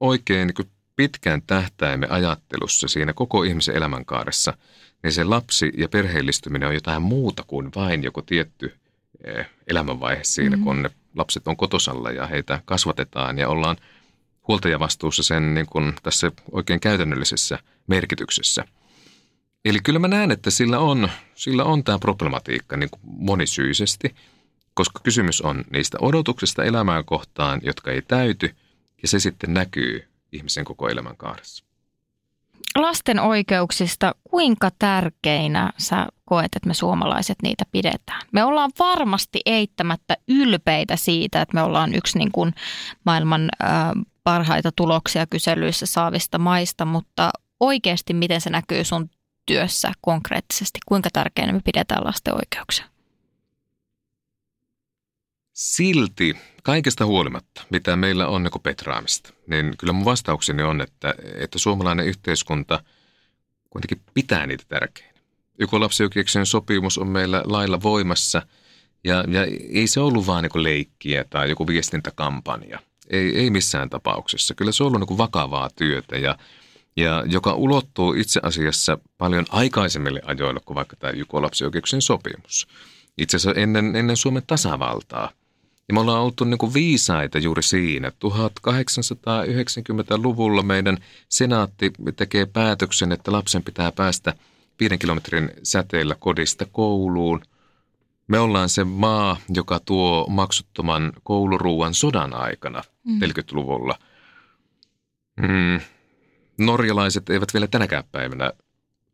oikein 0.00 0.46
niin 0.46 0.54
kuin 0.54 0.70
pitkän 0.96 1.42
tähtäimen 1.46 2.12
ajattelussa 2.12 2.88
siinä 2.88 3.12
koko 3.12 3.42
ihmisen 3.42 3.76
elämänkaaressa, 3.76 4.56
niin 5.02 5.12
se 5.12 5.24
lapsi 5.24 5.72
ja 5.76 5.88
perheellistyminen 5.88 6.68
on 6.68 6.74
jotain 6.74 7.02
muuta 7.02 7.44
kuin 7.46 7.70
vain 7.76 8.02
joku 8.02 8.22
tietty 8.22 8.74
eh, 9.24 9.46
elämänvaihe 9.66 10.24
siinä, 10.24 10.56
mm-hmm. 10.56 10.64
kun 10.64 10.82
ne 10.82 10.90
lapset 11.14 11.48
on 11.48 11.56
kotosalla 11.56 12.10
ja 12.10 12.26
heitä 12.26 12.62
kasvatetaan 12.64 13.38
ja 13.38 13.48
ollaan 13.48 13.76
huoltajavastuussa 14.48 15.22
sen 15.22 15.54
niin 15.54 15.66
kuin 15.66 15.94
tässä 16.02 16.32
oikein 16.52 16.80
käytännöllisessä 16.80 17.58
merkityksessä– 17.86 18.64
Eli 19.64 19.78
kyllä 19.80 19.98
mä 19.98 20.08
näen, 20.08 20.30
että 20.30 20.50
sillä 20.50 20.78
on, 20.78 21.08
sillä 21.34 21.64
on 21.64 21.84
tämä 21.84 21.98
problematiikka 21.98 22.76
niin 22.76 22.90
kuin 22.90 23.00
monisyisesti, 23.04 24.14
koska 24.74 25.00
kysymys 25.02 25.40
on 25.40 25.64
niistä 25.72 25.98
odotuksista 26.00 26.64
elämää 26.64 27.02
kohtaan, 27.02 27.60
jotka 27.64 27.90
ei 27.90 28.02
täyty, 28.02 28.54
ja 29.02 29.08
se 29.08 29.20
sitten 29.20 29.54
näkyy 29.54 30.08
ihmisen 30.32 30.64
koko 30.64 30.88
elämän 30.88 31.16
kaaressa. 31.16 31.64
Lasten 32.78 33.20
oikeuksista, 33.20 34.14
kuinka 34.30 34.70
tärkeinä 34.78 35.72
sä 35.78 36.06
koet, 36.24 36.56
että 36.56 36.66
me 36.66 36.74
suomalaiset 36.74 37.36
niitä 37.42 37.64
pidetään? 37.72 38.20
Me 38.32 38.44
ollaan 38.44 38.70
varmasti 38.78 39.40
eittämättä 39.46 40.16
ylpeitä 40.28 40.96
siitä, 40.96 41.42
että 41.42 41.54
me 41.54 41.62
ollaan 41.62 41.94
yksi 41.94 42.18
niin 42.18 42.32
kuin 42.32 42.54
maailman 43.04 43.48
äh, 43.64 43.70
parhaita 44.24 44.72
tuloksia 44.76 45.26
kyselyissä 45.26 45.86
saavista 45.86 46.38
maista, 46.38 46.84
mutta 46.84 47.30
oikeasti 47.60 48.14
miten 48.14 48.40
se 48.40 48.50
näkyy 48.50 48.84
sun 48.84 49.10
työssä 49.46 49.92
konkreettisesti? 50.00 50.78
Kuinka 50.86 51.08
tärkeänä 51.12 51.52
me 51.52 51.60
pidetään 51.64 52.04
lasten 52.04 52.34
oikeuksia? 52.34 52.84
Silti, 55.52 56.36
kaikesta 56.62 57.06
huolimatta, 57.06 57.62
mitä 57.70 57.96
meillä 57.96 58.26
on 58.28 58.42
niin 58.42 58.62
petraamista, 58.62 59.32
niin 59.46 59.74
kyllä 59.78 59.92
mun 59.92 60.04
vastaukseni 60.04 60.62
on, 60.62 60.80
että, 60.80 61.14
että 61.34 61.58
suomalainen 61.58 62.06
yhteiskunta 62.06 62.84
kuitenkin 63.70 64.00
pitää 64.14 64.46
niitä 64.46 64.64
tärkeinä. 64.68 65.14
YK 65.58 65.72
lapsioikeuksien 65.72 66.46
sopimus 66.46 66.98
on 66.98 67.08
meillä 67.08 67.42
lailla 67.44 67.82
voimassa 67.82 68.42
ja, 69.04 69.24
ja 69.28 69.44
ei 69.72 69.86
se 69.86 70.00
ollut 70.00 70.26
vaan 70.26 70.42
niin 70.42 70.62
leikkiä 70.62 71.24
tai 71.30 71.50
joku 71.50 71.66
viestintäkampanja. 71.66 72.78
Ei, 73.10 73.38
ei 73.38 73.50
missään 73.50 73.90
tapauksessa. 73.90 74.54
Kyllä 74.54 74.72
se 74.72 74.84
on 74.84 74.86
ollut 74.86 75.08
niin 75.08 75.18
vakavaa 75.18 75.70
työtä 75.76 76.18
ja 76.18 76.38
ja 76.96 77.24
joka 77.26 77.54
ulottuu 77.54 78.12
itse 78.12 78.40
asiassa 78.42 78.98
paljon 79.18 79.44
aikaisemmille 79.50 80.20
ajoille 80.24 80.60
kuin 80.64 80.74
vaikka 80.74 80.96
tämä 80.96 81.10
YK 81.10 81.34
lapsioikeuksien 81.34 82.02
sopimus. 82.02 82.68
Itse 83.18 83.36
asiassa 83.36 83.60
ennen, 83.60 83.96
ennen 83.96 84.16
Suomen 84.16 84.42
tasavaltaa 84.46 85.30
Ja 85.88 85.94
me 85.94 86.00
ollaan 86.00 86.22
oltu 86.22 86.44
niin 86.44 86.58
kuin 86.58 86.74
viisaita 86.74 87.38
juuri 87.38 87.62
siinä. 87.62 88.08
1890-luvulla 88.08 90.62
meidän 90.62 90.98
senaatti 91.28 91.92
tekee 92.16 92.46
päätöksen, 92.46 93.12
että 93.12 93.32
lapsen 93.32 93.62
pitää 93.62 93.92
päästä 93.92 94.34
viiden 94.80 94.98
kilometrin 94.98 95.50
säteellä 95.62 96.16
kodista 96.18 96.66
kouluun. 96.72 97.42
Me 98.26 98.38
ollaan 98.38 98.68
se 98.68 98.84
maa, 98.84 99.36
joka 99.48 99.80
tuo 99.84 100.26
maksuttoman 100.30 101.12
kouluruuan 101.22 101.94
sodan 101.94 102.34
aikana 102.34 102.82
mm. 103.04 103.18
40-luvulla. 103.18 103.98
Mm. 105.36 105.80
Norjalaiset 106.58 107.30
eivät 107.30 107.54
vielä 107.54 107.66
tänäkään 107.66 108.04
päivänä 108.12 108.52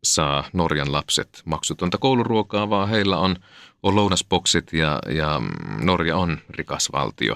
saa 0.03 0.43
Norjan 0.53 0.91
lapset 0.91 1.41
maksutonta 1.45 1.97
kouluruokaa, 1.97 2.69
vaan 2.69 2.89
heillä 2.89 3.17
on, 3.17 3.35
on 3.83 3.95
lounasboksit 3.95 4.73
ja, 4.73 4.99
ja 5.09 5.41
Norja 5.81 6.17
on 6.17 6.39
rikas 6.49 6.89
valtio. 6.93 7.35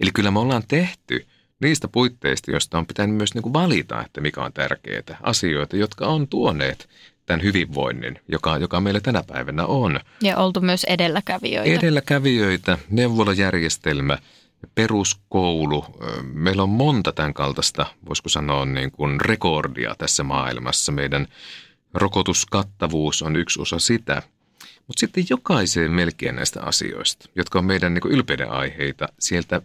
Eli 0.00 0.10
kyllä 0.14 0.30
me 0.30 0.38
ollaan 0.38 0.62
tehty 0.68 1.26
niistä 1.60 1.88
puitteista, 1.88 2.50
joista 2.50 2.78
on 2.78 2.86
pitänyt 2.86 3.16
myös 3.16 3.34
niin 3.34 3.42
kuin 3.42 3.52
valita, 3.52 4.04
että 4.04 4.20
mikä 4.20 4.42
on 4.42 4.52
tärkeää. 4.52 5.18
Asioita, 5.22 5.76
jotka 5.76 6.06
on 6.06 6.28
tuoneet 6.28 6.88
tämän 7.26 7.42
hyvinvoinnin, 7.42 8.18
joka, 8.28 8.58
joka 8.58 8.80
meillä 8.80 9.00
tänä 9.00 9.22
päivänä 9.26 9.66
on. 9.66 10.00
Ja 10.22 10.36
oltu 10.36 10.60
myös 10.60 10.84
edelläkävijöitä. 10.84 11.78
Edelläkävijöitä, 11.78 12.78
neuvolajärjestelmä, 12.90 14.18
peruskoulu. 14.74 15.84
Meillä 16.22 16.62
on 16.62 16.68
monta 16.68 17.12
tämän 17.12 17.34
kaltaista, 17.34 17.86
voisiko 18.08 18.28
sanoa, 18.28 18.64
niin 18.64 18.90
kuin 18.90 19.20
rekordia 19.20 19.94
tässä 19.98 20.22
maailmassa. 20.22 20.92
Meidän 20.92 21.28
rokotuskattavuus 21.94 23.22
on 23.22 23.36
yksi 23.36 23.60
osa 23.60 23.78
sitä. 23.78 24.22
Mutta 24.86 25.00
sitten 25.00 25.24
jokaiseen 25.30 25.90
melkein 25.90 26.36
näistä 26.36 26.62
asioista, 26.62 27.28
jotka 27.36 27.58
on 27.58 27.64
meidän 27.64 27.94
niin 27.94 28.12
ylpeyden 28.12 28.50
aiheita 28.50 29.08
sieltä 29.18 29.62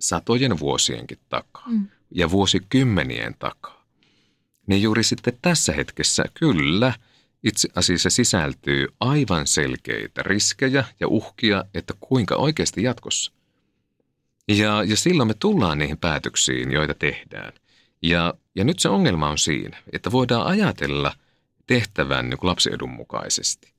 satojen 0.00 0.58
vuosienkin 0.58 1.18
takaa 1.28 1.68
mm. 1.68 1.86
ja 2.10 2.30
vuosikymmenien 2.30 3.34
takaa, 3.38 3.84
niin 4.66 4.82
juuri 4.82 5.02
sitten 5.02 5.38
tässä 5.42 5.72
hetkessä 5.72 6.24
kyllä 6.34 6.92
itse 7.42 7.68
asiassa 7.74 8.10
sisältyy 8.10 8.86
aivan 9.00 9.46
selkeitä 9.46 10.22
riskejä 10.22 10.84
ja 11.00 11.08
uhkia, 11.08 11.64
että 11.74 11.94
kuinka 12.00 12.36
oikeasti 12.36 12.82
jatkossa. 12.82 13.32
Ja, 14.48 14.84
ja 14.84 14.96
silloin 14.96 15.28
me 15.28 15.34
tullaan 15.34 15.78
niihin 15.78 15.98
päätöksiin, 15.98 16.72
joita 16.72 16.94
tehdään. 16.94 17.52
Ja, 18.02 18.34
ja 18.54 18.64
nyt 18.64 18.78
se 18.78 18.88
ongelma 18.88 19.28
on 19.28 19.38
siinä, 19.38 19.78
että 19.92 20.12
voidaan 20.12 20.46
ajatella– 20.46 21.12
tehtävän 21.66 22.30
niin 22.30 22.38
lapsen 22.42 22.74
edun 22.74 22.90
mukaisesti. 22.90 23.72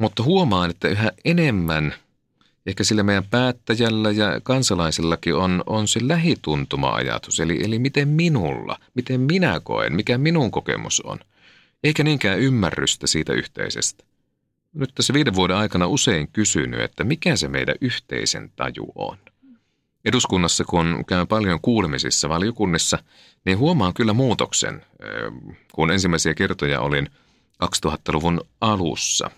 Mutta 0.00 0.22
huomaan, 0.22 0.70
että 0.70 0.88
yhä 0.88 1.12
enemmän 1.24 1.94
ehkä 2.66 2.84
sillä 2.84 3.02
meidän 3.02 3.24
päättäjällä 3.24 4.10
ja 4.10 4.40
kansalaisillakin 4.42 5.34
on, 5.34 5.62
on 5.66 5.88
se 5.88 6.00
lähituntuma-ajatus, 6.02 7.40
eli, 7.40 7.64
eli 7.64 7.78
miten 7.78 8.08
minulla, 8.08 8.78
miten 8.94 9.20
minä 9.20 9.60
koen, 9.60 9.92
mikä 9.92 10.18
minun 10.18 10.50
kokemus 10.50 11.00
on, 11.00 11.18
eikä 11.84 12.04
niinkään 12.04 12.38
ymmärrystä 12.38 13.06
siitä 13.06 13.32
yhteisestä. 13.32 14.04
Nyt 14.74 14.90
tässä 14.94 15.14
viiden 15.14 15.34
vuoden 15.34 15.56
aikana 15.56 15.86
usein 15.86 16.28
kysynyt, 16.32 16.80
että 16.80 17.04
mikä 17.04 17.36
se 17.36 17.48
meidän 17.48 17.76
yhteisen 17.80 18.52
taju 18.56 18.92
on. 18.94 19.18
Eduskunnassa, 20.06 20.64
kun 20.64 21.04
käyn 21.08 21.26
paljon 21.26 21.60
kuulemisissa 21.60 22.28
valiokunnissa, 22.28 22.98
niin 23.44 23.58
huomaan 23.58 23.94
kyllä 23.94 24.12
muutoksen, 24.12 24.82
kun 25.72 25.90
ensimmäisiä 25.90 26.34
kertoja 26.34 26.80
olin 26.80 27.10
2000-luvun 27.64 28.40
alussa 28.60 29.30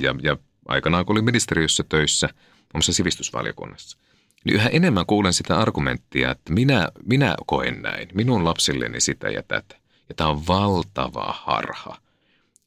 ja, 0.00 0.14
ja 0.22 0.36
aikanaan 0.68 1.06
kun 1.06 1.14
olin 1.14 1.24
ministeriössä 1.24 1.84
töissä, 1.88 2.28
muun 2.74 2.82
sivistysvaliokunnassa. 2.82 3.98
Niin 4.44 4.54
yhä 4.54 4.68
enemmän 4.68 5.06
kuulen 5.06 5.32
sitä 5.32 5.58
argumenttia, 5.58 6.30
että 6.30 6.52
minä, 6.52 6.88
minä 7.06 7.34
koen 7.46 7.82
näin, 7.82 8.08
minun 8.14 8.44
lapsilleni 8.44 9.00
sitä 9.00 9.28
ja 9.28 9.42
tätä. 9.42 9.76
Ja 10.08 10.14
tämä 10.14 10.30
on 10.30 10.46
valtava 10.46 11.34
harha, 11.44 11.96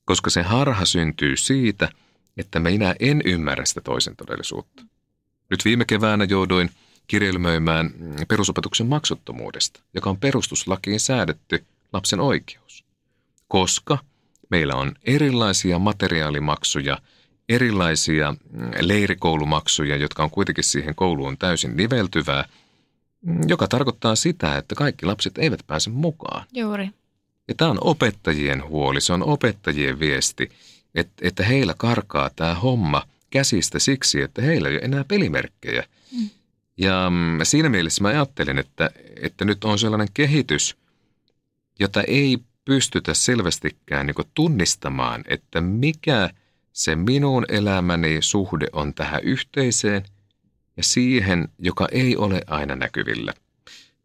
koska 0.05 0.29
se 0.29 0.41
harha 0.41 0.86
syntyy 0.86 1.38
siitä, 1.38 1.89
että 2.38 2.59
minä 2.59 2.95
en 2.99 3.21
ymmärrä 3.25 3.65
sitä 3.65 3.81
toisen 3.81 4.15
todellisuutta. 4.15 4.83
Nyt 5.49 5.65
viime 5.65 5.86
keväänä 5.86 6.23
jouduin– 6.23 6.69
kirjelmöimään 7.08 7.93
perusopetuksen 8.28 8.88
maksuttomuudesta, 8.88 9.80
joka 9.93 10.10
on 10.10 10.18
perustuslakiin 10.18 10.99
säädetty 10.99 11.66
lapsen 11.93 12.20
oikeus. 12.20 12.86
Koska 13.47 13.97
meillä 14.49 14.76
on 14.76 14.95
erilaisia 15.03 15.80
materiaalimaksuja, 15.80 16.97
erilaisia 17.49 18.36
leirikoulumaksuja, 18.80 19.95
jotka 19.95 20.24
on 20.24 20.30
kuitenkin 20.30 20.64
siihen 20.64 20.95
kouluun 20.95 21.38
täysin 21.38 21.78
niveltyvää, 21.78 22.45
joka 23.47 23.68
tarkoittaa 23.68 24.16
sitä, 24.16 24.58
että 24.58 24.76
kaikki 24.76 25.06
lapset 25.06 25.38
eivät 25.38 25.60
pääse 25.68 25.89
mukaan. 25.89 26.45
Juuri. 26.53 26.89
Ja 27.47 27.56
tämä 27.56 27.72
on 27.72 27.78
opettajien 27.82 28.68
huoli, 28.68 29.01
se 29.01 29.14
on 29.14 29.24
opettajien 29.24 29.99
viesti, 29.99 30.49
että, 30.95 31.14
että 31.22 31.43
heillä 31.43 31.74
karkaa 31.78 32.30
tämä 32.36 32.56
homma 32.56 33.03
käsistä 33.30 33.80
siksi, 33.80 34.22
että 34.22 34.41
heillä 34.41 34.70
ei 34.70 34.76
ole 34.76 34.82
enää 34.84 35.03
pelimerkkejä. 35.03 35.84
Mm. 36.12 36.30
Ja 36.78 37.09
mm, 37.09 37.39
siinä 37.43 37.69
mielessä 37.69 38.01
mä 38.01 38.07
ajattelin, 38.07 38.57
että, 38.59 38.89
että 39.21 39.45
nyt 39.45 39.63
on 39.63 39.80
sellainen 39.80 40.07
kehitys, 40.13 40.78
jota 41.80 42.03
ei 42.03 42.38
pystytä 42.65 43.13
selvästikään 43.13 44.05
niin 44.07 44.15
tunnistamaan, 44.34 45.23
että 45.28 45.61
mikä 45.61 46.30
se 46.73 46.95
minun 46.95 47.45
elämäni 47.49 48.17
suhde 48.21 48.67
on 48.73 48.93
tähän 48.93 49.23
yhteiseen 49.23 50.05
ja 50.78 50.84
siihen, 50.84 51.49
joka 51.59 51.88
ei 51.91 52.17
ole 52.17 52.41
aina 52.47 52.76
näkyvillä. 52.76 53.34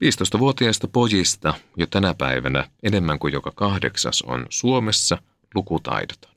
15-vuotiaista 0.04 0.88
pojista 0.88 1.54
jo 1.76 1.86
tänä 1.86 2.14
päivänä 2.14 2.70
enemmän 2.82 3.18
kuin 3.18 3.32
joka 3.32 3.52
kahdeksas 3.54 4.22
on 4.22 4.46
Suomessa 4.48 5.18
lukutaidoton. 5.54 6.34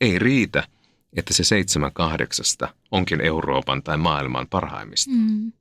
Ei 0.00 0.18
riitä, 0.18 0.68
että 1.16 1.34
se 1.34 1.44
seitsemän 1.44 1.92
kahdeksasta 1.92 2.74
onkin 2.90 3.20
Euroopan 3.20 3.82
tai 3.82 3.96
maailman 3.96 4.46
parhaimmista. 4.48 5.10
Mm. 5.14 5.52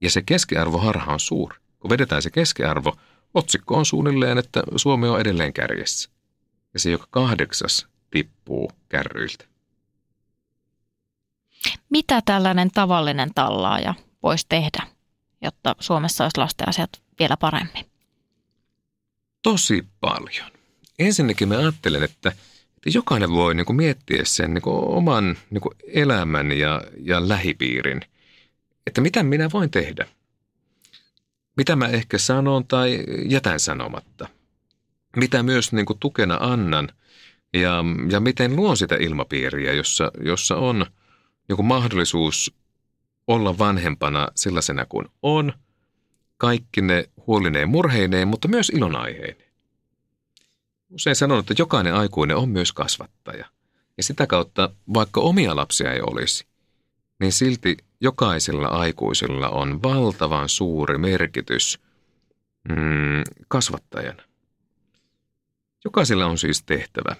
Ja 0.00 0.10
se 0.10 0.22
keskiarvoharha 0.22 1.12
on 1.12 1.20
suuri. 1.20 1.56
Kun 1.80 1.90
vedetään 1.90 2.22
se 2.22 2.30
keskiarvo, 2.30 2.96
otsikko 3.34 3.76
on 3.76 3.86
suunnilleen, 3.86 4.38
että 4.38 4.62
Suomi 4.76 5.08
on 5.08 5.20
edelleen 5.20 5.52
kärjessä. 5.52 6.10
Ja 6.74 6.80
se 6.80 6.90
joka 6.90 7.06
kahdeksas 7.10 7.86
tippuu 8.10 8.72
kärryiltä. 8.88 9.44
Mitä 11.90 12.22
tällainen 12.24 12.70
tavallinen 12.70 13.30
tallaaja 13.34 13.94
voisi 14.22 14.46
tehdä, 14.48 14.86
jotta 15.42 15.76
Suomessa 15.80 16.24
olisi 16.24 16.38
lasten 16.38 16.68
asiat 16.68 17.02
vielä 17.18 17.36
paremmin? 17.36 17.84
Tosi 19.42 19.86
paljon. 20.00 20.50
Ensinnäkin 20.98 21.48
mä 21.48 21.58
ajattelen, 21.58 22.02
että– 22.02 22.32
jokainen 22.86 23.30
voi 23.30 23.54
niin 23.54 23.66
kuin 23.66 23.76
miettiä 23.76 24.20
sen 24.24 24.54
niin 24.54 24.62
kuin 24.62 24.76
oman 24.76 25.36
niin 25.50 25.60
kuin 25.60 25.74
elämän 25.86 26.52
ja, 26.52 26.82
ja 27.00 27.28
lähipiirin, 27.28 28.00
että 28.86 29.00
mitä 29.00 29.22
minä 29.22 29.48
voin 29.52 29.70
tehdä. 29.70 30.08
Mitä 31.56 31.76
mä 31.76 31.88
ehkä 31.88 32.18
sanon 32.18 32.66
tai 32.66 33.04
jätän 33.28 33.60
sanomatta. 33.60 34.28
Mitä 35.16 35.42
myös 35.42 35.72
niin 35.72 35.86
kuin 35.86 35.98
tukena 35.98 36.38
annan 36.40 36.88
ja, 37.52 37.84
ja 38.10 38.20
miten 38.20 38.56
luon 38.56 38.76
sitä 38.76 38.96
ilmapiiriä, 39.00 39.72
jossa, 39.72 40.10
jossa 40.24 40.56
on 40.56 40.86
niin 41.48 41.56
kuin 41.56 41.66
mahdollisuus 41.66 42.54
olla 43.26 43.58
vanhempana 43.58 44.28
sellaisena 44.34 44.86
kuin 44.86 45.08
on, 45.22 45.52
kaikki 46.36 46.80
ne 46.80 47.08
huolineen 47.26 47.68
murheineen, 47.68 48.28
mutta 48.28 48.48
myös 48.48 48.70
ilonaiheineen. 48.70 49.51
Usein 50.92 51.16
sanon, 51.16 51.38
että 51.38 51.54
jokainen 51.58 51.94
aikuinen 51.94 52.36
on 52.36 52.48
myös 52.48 52.72
kasvattaja. 52.72 53.46
Ja 53.96 54.02
sitä 54.02 54.26
kautta, 54.26 54.70
vaikka 54.94 55.20
omia 55.20 55.56
lapsia 55.56 55.92
ei 55.92 56.00
olisi, 56.00 56.46
niin 57.20 57.32
silti 57.32 57.76
jokaisella 58.00 58.68
aikuisella 58.68 59.48
on 59.48 59.82
valtavan 59.82 60.48
suuri 60.48 60.98
merkitys 60.98 61.78
mm, 62.68 63.22
kasvattajana. 63.48 64.22
Jokaisella 65.84 66.26
on 66.26 66.38
siis 66.38 66.62
tehtävä. 66.62 67.16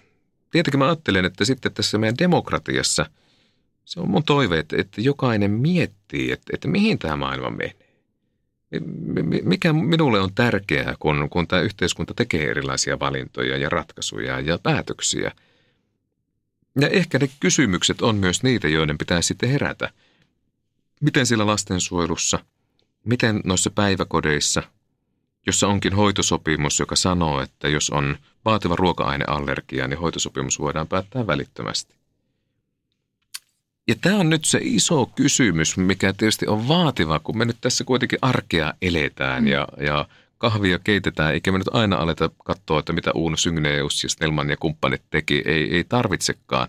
Tietenkin 0.50 0.78
mä 0.78 0.86
ajattelen, 0.86 1.24
että 1.24 1.44
sitten 1.44 1.74
tässä 1.74 1.98
meidän 1.98 2.18
demokratiassa 2.18 3.06
se 3.84 4.00
on 4.00 4.10
mun 4.10 4.24
toive, 4.24 4.58
että, 4.58 4.76
että 4.78 5.00
jokainen 5.00 5.50
miettii, 5.50 6.32
että, 6.32 6.50
että 6.54 6.68
mihin 6.68 6.98
tämä 6.98 7.16
maailma 7.16 7.50
menee 7.50 7.81
mikä 9.42 9.72
minulle 9.72 10.20
on 10.20 10.34
tärkeää, 10.34 10.94
kun, 10.98 11.28
kun 11.30 11.48
tämä 11.48 11.62
yhteiskunta 11.62 12.14
tekee 12.14 12.50
erilaisia 12.50 12.98
valintoja 12.98 13.56
ja 13.56 13.68
ratkaisuja 13.68 14.40
ja 14.40 14.58
päätöksiä. 14.58 15.32
Ja 16.80 16.88
ehkä 16.88 17.18
ne 17.18 17.28
kysymykset 17.40 18.02
on 18.02 18.16
myös 18.16 18.42
niitä, 18.42 18.68
joiden 18.68 18.98
pitää 18.98 19.22
sitten 19.22 19.48
herätä. 19.50 19.90
Miten 21.00 21.26
sillä 21.26 21.46
lastensuojelussa, 21.46 22.38
miten 23.04 23.40
noissa 23.44 23.70
päiväkodeissa, 23.70 24.62
jossa 25.46 25.68
onkin 25.68 25.92
hoitosopimus, 25.92 26.78
joka 26.78 26.96
sanoo, 26.96 27.40
että 27.40 27.68
jos 27.68 27.90
on 27.90 28.16
vaativa 28.44 28.76
ruoka-aineallergia, 28.76 29.88
niin 29.88 29.98
hoitosopimus 29.98 30.58
voidaan 30.58 30.88
päättää 30.88 31.26
välittömästi. 31.26 32.01
Ja 33.88 33.94
tämä 34.00 34.16
on 34.16 34.30
nyt 34.30 34.44
se 34.44 34.58
iso 34.62 35.06
kysymys, 35.06 35.76
mikä 35.76 36.12
tietysti 36.12 36.46
on 36.46 36.68
vaativa, 36.68 37.18
kun 37.18 37.38
me 37.38 37.44
nyt 37.44 37.56
tässä 37.60 37.84
kuitenkin 37.84 38.18
arkea 38.22 38.74
eletään 38.82 39.42
mm. 39.42 39.48
ja, 39.48 39.68
ja 39.80 40.08
kahvia 40.38 40.78
keitetään, 40.78 41.32
eikä 41.34 41.52
me 41.52 41.58
nyt 41.58 41.68
aina 41.74 41.96
aleta 41.96 42.30
katsoa, 42.44 42.78
että 42.78 42.92
mitä 42.92 43.10
Uuno 43.14 43.36
Syngneus 43.36 44.02
ja 44.02 44.08
Snellman 44.08 44.50
ja 44.50 44.56
kumppanit 44.56 45.02
teki, 45.10 45.42
ei, 45.46 45.76
ei 45.76 45.84
tarvitsekaan. 45.84 46.68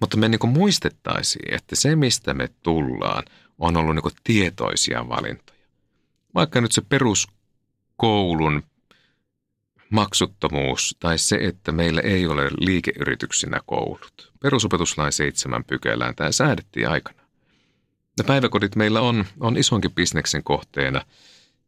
Mutta 0.00 0.16
me 0.16 0.28
niin 0.28 0.48
muistettaisiin, 0.48 1.54
että 1.54 1.76
se 1.76 1.96
mistä 1.96 2.34
me 2.34 2.48
tullaan 2.62 3.22
on 3.58 3.76
ollut 3.76 3.94
niin 3.94 4.16
tietoisia 4.24 5.08
valintoja. 5.08 5.58
Vaikka 6.34 6.60
nyt 6.60 6.72
se 6.72 6.82
peruskoulun 6.88 8.62
maksuttomuus 9.90 10.96
tai 11.00 11.18
se, 11.18 11.36
että 11.36 11.72
meillä 11.72 12.00
ei 12.00 12.26
ole 12.26 12.50
liikeyrityksinä 12.58 13.60
koulut. 13.66 14.31
Perusopetuslain 14.42 15.12
seitsemän 15.12 15.64
pykälään 15.64 16.14
tämä 16.14 16.32
säädettiin 16.32 16.88
aikana. 16.88 17.22
Ja 18.18 18.24
päiväkodit 18.24 18.76
meillä 18.76 19.00
on, 19.00 19.24
on 19.40 19.56
isonkin 19.56 19.92
bisneksen 19.92 20.44
kohteena. 20.44 21.04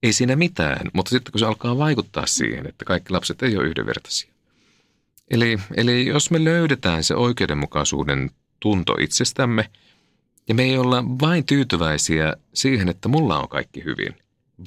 Ei 0.03 0.13
siinä 0.13 0.37
mitään, 0.37 0.91
mutta 0.93 1.11
sitten 1.11 1.33
kun 1.33 1.39
se 1.39 1.47
alkaa 1.47 1.79
vaikuttaa 1.79 2.27
siihen, 2.27 2.67
että 2.67 2.85
kaikki 2.85 3.13
lapset 3.13 3.43
ei 3.43 3.57
ole 3.57 3.67
yhdenvertaisia. 3.67 4.33
Eli, 5.31 5.59
eli 5.77 6.07
jos 6.07 6.31
me 6.31 6.45
löydetään 6.45 7.05
se 7.05 7.15
oikeudenmukaisuuden 7.15 8.31
tunto 8.61 8.97
itsestämme, 9.01 9.71
ja 10.49 10.55
me 10.55 10.63
ei 10.63 10.79
olla 10.79 11.05
vain 11.05 11.47
tyytyväisiä 11.47 12.35
siihen, 12.55 12.89
että 12.89 13.09
mulla 13.09 13.39
on 13.39 13.49
kaikki 13.49 13.85
hyvin, 13.85 14.15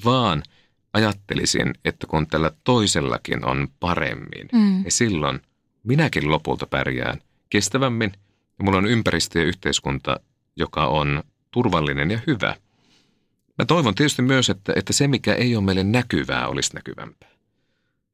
vaan– 0.04 0.42
ajattelisin, 0.92 1.74
että 1.84 2.06
kun 2.06 2.26
tällä 2.26 2.50
toisellakin 2.64 3.44
on 3.44 3.68
paremmin, 3.80 4.48
mm. 4.52 4.84
ja 4.84 4.90
silloin 4.90 5.40
minäkin 5.82 6.30
lopulta 6.30 6.66
pärjään 6.66 7.20
kestävämmin, 7.50 8.12
ja 8.58 8.64
mulla 8.64 8.78
on 8.78 8.86
ympäristö 8.86 9.38
ja 9.38 9.44
yhteiskunta, 9.44 10.20
joka 10.56 10.86
on 10.86 11.22
turvallinen 11.50 12.10
ja 12.10 12.20
hyvä. 12.26 12.56
Mä 13.58 13.64
toivon 13.64 13.94
tietysti 13.94 14.22
myös, 14.22 14.50
että, 14.50 14.72
että 14.76 14.92
se, 14.92 15.08
mikä 15.08 15.34
ei 15.34 15.56
ole 15.56 15.64
meille 15.64 15.84
näkyvää, 15.84 16.48
olisi 16.48 16.74
näkyvämpää. 16.74 17.30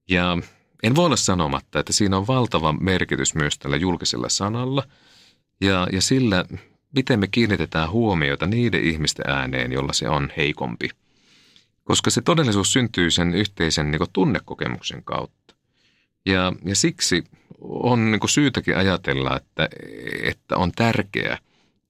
Ja 0.09 0.39
en 0.82 0.95
voi 0.95 1.07
olla 1.07 1.16
sanomatta, 1.16 1.80
että 1.80 1.93
siinä 1.93 2.16
on 2.16 2.26
valtava 2.26 2.72
merkitys 2.72 3.35
myös 3.35 3.59
tällä 3.59 3.76
julkisella 3.76 4.28
sanalla 4.28 4.85
ja, 5.61 5.89
ja 5.93 6.03
sillä, 6.03 6.45
miten 6.95 7.20
me 7.20 7.28
kiinnitetään 7.28 7.91
huomiota 7.91 8.47
niiden 8.47 8.85
ihmisten 8.85 9.30
ääneen, 9.30 9.72
jolla 9.72 9.93
se 9.93 10.09
on 10.09 10.32
heikompi– 10.37 10.89
koska 11.85 12.11
se 12.11 12.20
todellisuus 12.22 12.72
syntyy 12.72 13.11
sen 13.11 13.35
yhteisen 13.35 13.91
niin 13.91 14.01
tunnekokemuksen 14.12 15.05
kautta. 15.05 15.55
Ja, 16.26 16.53
ja 16.64 16.76
siksi 16.76 17.24
on 17.64 18.10
niin 18.10 18.20
syytäkin 18.28 18.76
ajatella, 18.76 19.36
että, 19.36 19.68
että 20.22 20.56
on 20.56 20.72
tärkeää, 20.72 21.38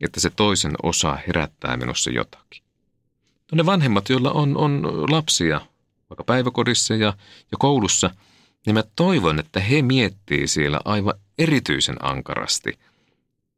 että 0.00 0.20
se 0.20 0.30
toisen 0.30 0.72
osa 0.82 1.18
herättää 1.26 1.76
minussa 1.76 2.10
jotakin. 2.10 2.62
No 3.52 3.56
ne 3.56 3.66
vanhemmat, 3.66 4.08
joilla 4.08 4.32
on, 4.32 4.56
on 4.56 4.82
lapsia 5.10 5.60
vaikka 6.10 6.24
päiväkodissa 6.24 6.94
ja, 6.94 7.12
ja 7.52 7.58
koulussa, 7.58 8.10
niin 8.66 8.74
mä 8.74 8.84
toivon, 8.96 9.38
että 9.38 9.60
he 9.60 9.82
miettii 9.82 10.48
siellä 10.48 10.80
aivan 10.84 11.14
erityisen 11.38 11.96
ankarasti 12.00 12.78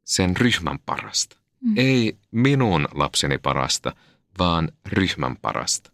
sen 0.03 0.37
ryhmän 0.37 0.79
parasta. 0.85 1.37
Mm. 1.61 1.73
Ei 1.77 2.17
minun 2.31 2.87
lapseni 2.93 3.37
parasta, 3.37 3.95
vaan 4.39 4.69
ryhmän 4.85 5.37
parasta. 5.41 5.91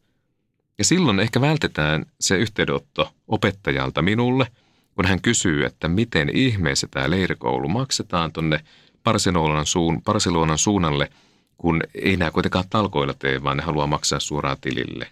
Ja 0.77 0.83
silloin 0.83 1.19
ehkä 1.19 1.41
vältetään 1.41 2.05
se 2.19 2.37
yhteydenotto 2.37 3.13
opettajalta 3.27 4.01
minulle, 4.01 4.47
kun 4.95 5.05
hän 5.05 5.21
kysyy, 5.21 5.65
että 5.65 5.87
miten 5.87 6.29
ihmeessä 6.33 6.87
tämä 6.91 7.09
leirikoulu 7.09 7.67
maksetaan 7.67 8.31
tuonne 8.31 8.59
Barcelonan, 9.03 9.65
suun, 9.65 10.01
Barcelonan 10.03 10.57
suunnalle, 10.57 11.09
kun 11.57 11.81
ei 11.95 12.17
nämä 12.17 12.31
kuitenkaan 12.31 12.65
talkoilla 12.69 13.13
tee, 13.13 13.43
vaan 13.43 13.57
ne 13.57 13.63
haluaa 13.63 13.87
maksaa 13.87 14.19
suoraan 14.19 14.57
tilille. 14.61 15.07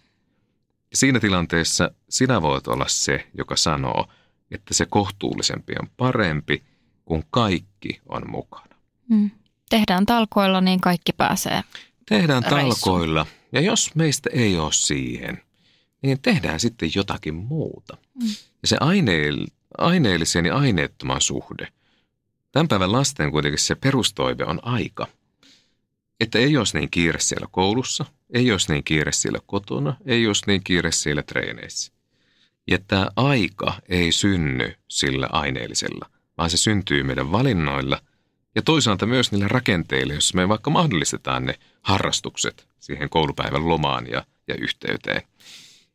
Siinä 0.94 1.20
tilanteessa 1.20 1.92
sinä 2.10 2.42
voit 2.42 2.68
olla 2.68 2.86
se, 2.88 3.28
joka 3.38 3.56
sanoo, 3.56 4.08
että 4.52 4.74
se 4.74 4.86
kohtuullisempi 4.86 5.74
on 5.82 5.88
parempi, 5.98 6.64
kun 7.06 7.24
kaikki 7.32 8.02
on 8.10 8.22
mukana. 8.32 8.76
Mm. 9.10 9.32
Tehdään 9.70 10.06
talkoilla, 10.06 10.62
niin 10.62 10.82
kaikki 10.82 11.14
pääsee 11.14 11.64
Tehdään 12.10 12.44
reissuun. 12.44 12.70
talkoilla. 12.70 13.26
Ja 13.52 13.62
jos 13.62 13.96
meistä 13.96 14.30
ei 14.34 14.60
ole 14.60 14.74
siihen, 14.74 15.42
niin 16.02 16.22
tehdään 16.22 16.60
sitten 16.60 16.90
jotakin 16.96 17.36
muuta. 17.36 17.98
Mm. 18.22 18.28
Ja 18.62 18.68
se 18.68 18.78
aineel, 18.80 19.46
aineellisen 19.78 20.45
ja 20.45 20.57
aineettoman 20.57 21.22
suhde. 21.22 21.67
Tämän 22.51 22.67
päivän 22.67 22.91
lasten 22.91 23.32
kuitenkin 23.32 23.59
se 23.59 23.76
perustoive 23.76 24.45
on 24.45 24.59
aika. 24.61 25.07
Että 26.19 26.39
ei 26.39 26.57
olisi 26.57 26.78
niin 26.78 26.91
kiire 26.91 27.19
siellä 27.19 27.47
koulussa, 27.51 28.05
ei 28.34 28.51
olisi 28.51 28.72
niin 28.72 28.84
kiire 28.84 29.11
siellä 29.11 29.39
kotona, 29.45 29.95
ei 30.05 30.28
olisi 30.28 30.43
niin 30.47 30.63
kiire 30.63 30.91
siellä 30.91 31.24
treeneissä. 31.24 31.93
Ja 32.67 32.78
tämä 32.88 33.07
aika 33.15 33.74
ei 33.89 34.11
synny 34.11 34.74
sillä 34.88 35.28
aineellisella, 35.32 36.09
vaan 36.38 36.49
se 36.49 36.57
syntyy 36.57 37.03
meidän 37.03 37.32
valinnoilla 37.32 38.01
ja 38.55 38.61
toisaalta 38.61 39.05
myös 39.05 39.32
niillä 39.32 39.47
rakenteilla, 39.47 40.13
jos 40.13 40.34
me 40.34 40.49
vaikka 40.49 40.69
mahdollistetaan 40.69 41.45
ne 41.45 41.59
harrastukset 41.82 42.67
siihen 42.80 43.09
koulupäivän 43.09 43.69
lomaan 43.69 44.07
ja, 44.07 44.26
ja 44.47 44.55
yhteyteen. 44.55 45.22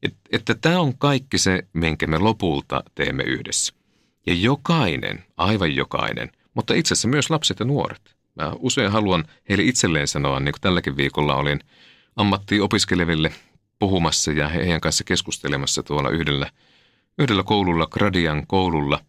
Et, 0.06 0.14
että 0.32 0.54
tämä 0.54 0.80
on 0.80 0.98
kaikki 0.98 1.38
se, 1.38 1.62
minkä 1.72 2.06
me 2.06 2.18
lopulta 2.18 2.84
teemme 2.94 3.22
yhdessä. 3.22 3.74
Ja 4.26 4.34
jokainen, 4.34 5.24
aivan 5.36 5.74
jokainen, 5.76 6.30
mutta 6.54 6.74
itse 6.74 6.94
asiassa 6.94 7.08
myös 7.08 7.30
lapset 7.30 7.60
ja 7.60 7.66
nuoret. 7.66 8.16
Mä 8.34 8.52
usein 8.58 8.92
haluan 8.92 9.24
heille 9.48 9.64
itselleen 9.64 10.08
sanoa, 10.08 10.40
niin 10.40 10.52
kuin 10.52 10.60
tälläkin 10.60 10.96
viikolla 10.96 11.34
olin 11.34 11.60
ammattiopiskeleville 12.16 13.32
puhumassa 13.78 14.32
ja 14.32 14.48
heidän 14.48 14.80
kanssa 14.80 15.04
keskustelemassa 15.04 15.82
tuolla 15.82 16.10
yhdellä, 16.10 16.50
yhdellä 17.18 17.42
koululla, 17.42 17.86
Gradian 17.86 18.46
koululla, 18.46 19.00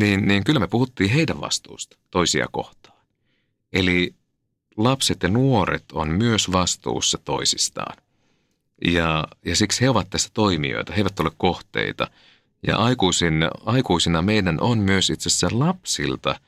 niin, 0.00 0.28
niin 0.28 0.44
kyllä 0.44 0.60
me 0.60 0.66
puhuttiin 0.66 1.10
heidän 1.10 1.40
vastuusta 1.40 1.96
toisia 2.10 2.46
kohtaan. 2.52 2.98
Eli 3.72 4.14
lapset 4.76 5.22
ja 5.22 5.28
nuoret 5.28 5.84
on 5.92 6.08
myös 6.08 6.52
vastuussa 6.52 7.18
toisistaan. 7.18 7.96
Ja, 8.84 9.24
ja 9.44 9.56
siksi 9.56 9.80
he 9.80 9.90
ovat 9.90 10.10
tässä 10.10 10.30
toimijoita, 10.34 10.92
he 10.92 10.98
eivät 10.98 11.20
ole 11.20 11.30
kohteita. 11.38 12.10
Ja 12.66 12.76
aikuisin, 12.76 13.48
aikuisina 13.66 14.22
meidän 14.22 14.60
on 14.60 14.78
myös 14.78 15.10
itse 15.10 15.28
asiassa 15.28 15.58
lapsilta 15.58 16.40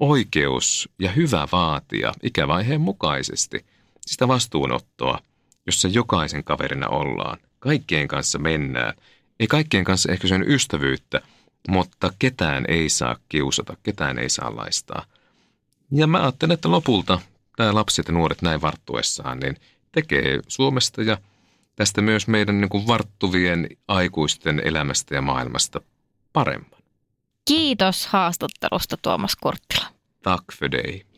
oikeus 0.00 0.88
ja 0.98 1.10
hyvä 1.10 1.48
vaatia 1.52 2.12
ikävaiheen 2.22 2.80
mukaisesti 2.80 3.64
sitä 4.06 4.28
vastuunottoa, 4.28 5.18
jossa 5.66 5.88
jokaisen 5.88 6.44
kaverina 6.44 6.88
ollaan. 6.88 7.38
Kaikkien 7.58 8.08
kanssa 8.08 8.38
mennään. 8.38 8.94
Ei 9.40 9.46
kaikkien 9.46 9.84
kanssa 9.84 10.12
ehkä 10.12 10.28
sen 10.28 10.50
ystävyyttä, 10.50 11.20
mutta 11.68 12.12
ketään 12.18 12.64
ei 12.68 12.88
saa 12.88 13.16
kiusata, 13.28 13.76
ketään 13.82 14.18
ei 14.18 14.28
saa 14.28 14.56
laistaa. 14.56 15.04
Ja 15.92 16.06
mä 16.06 16.22
ajattelen, 16.22 16.54
että 16.54 16.70
lopulta 16.70 17.20
tämä 17.56 17.74
lapset 17.74 18.08
ja 18.08 18.14
nuoret 18.14 18.42
näin 18.42 18.60
varttuessaan, 18.60 19.38
niin 19.38 19.56
tekee 19.92 20.40
Suomesta 20.48 21.02
ja 21.02 21.18
tästä 21.80 22.00
myös 22.00 22.28
meidän 22.28 22.60
niin 22.60 22.68
kuin 22.68 22.86
varttuvien 22.86 23.68
aikuisten 23.88 24.62
elämästä 24.64 25.14
ja 25.14 25.22
maailmasta 25.22 25.80
paremman. 26.32 26.80
Kiitos 27.44 28.06
haastattelusta 28.06 28.96
Tuomas 29.02 29.36
Kurttila. 29.36 29.86
Tack 30.22 30.44
för 30.52 30.70
dig. 30.70 31.09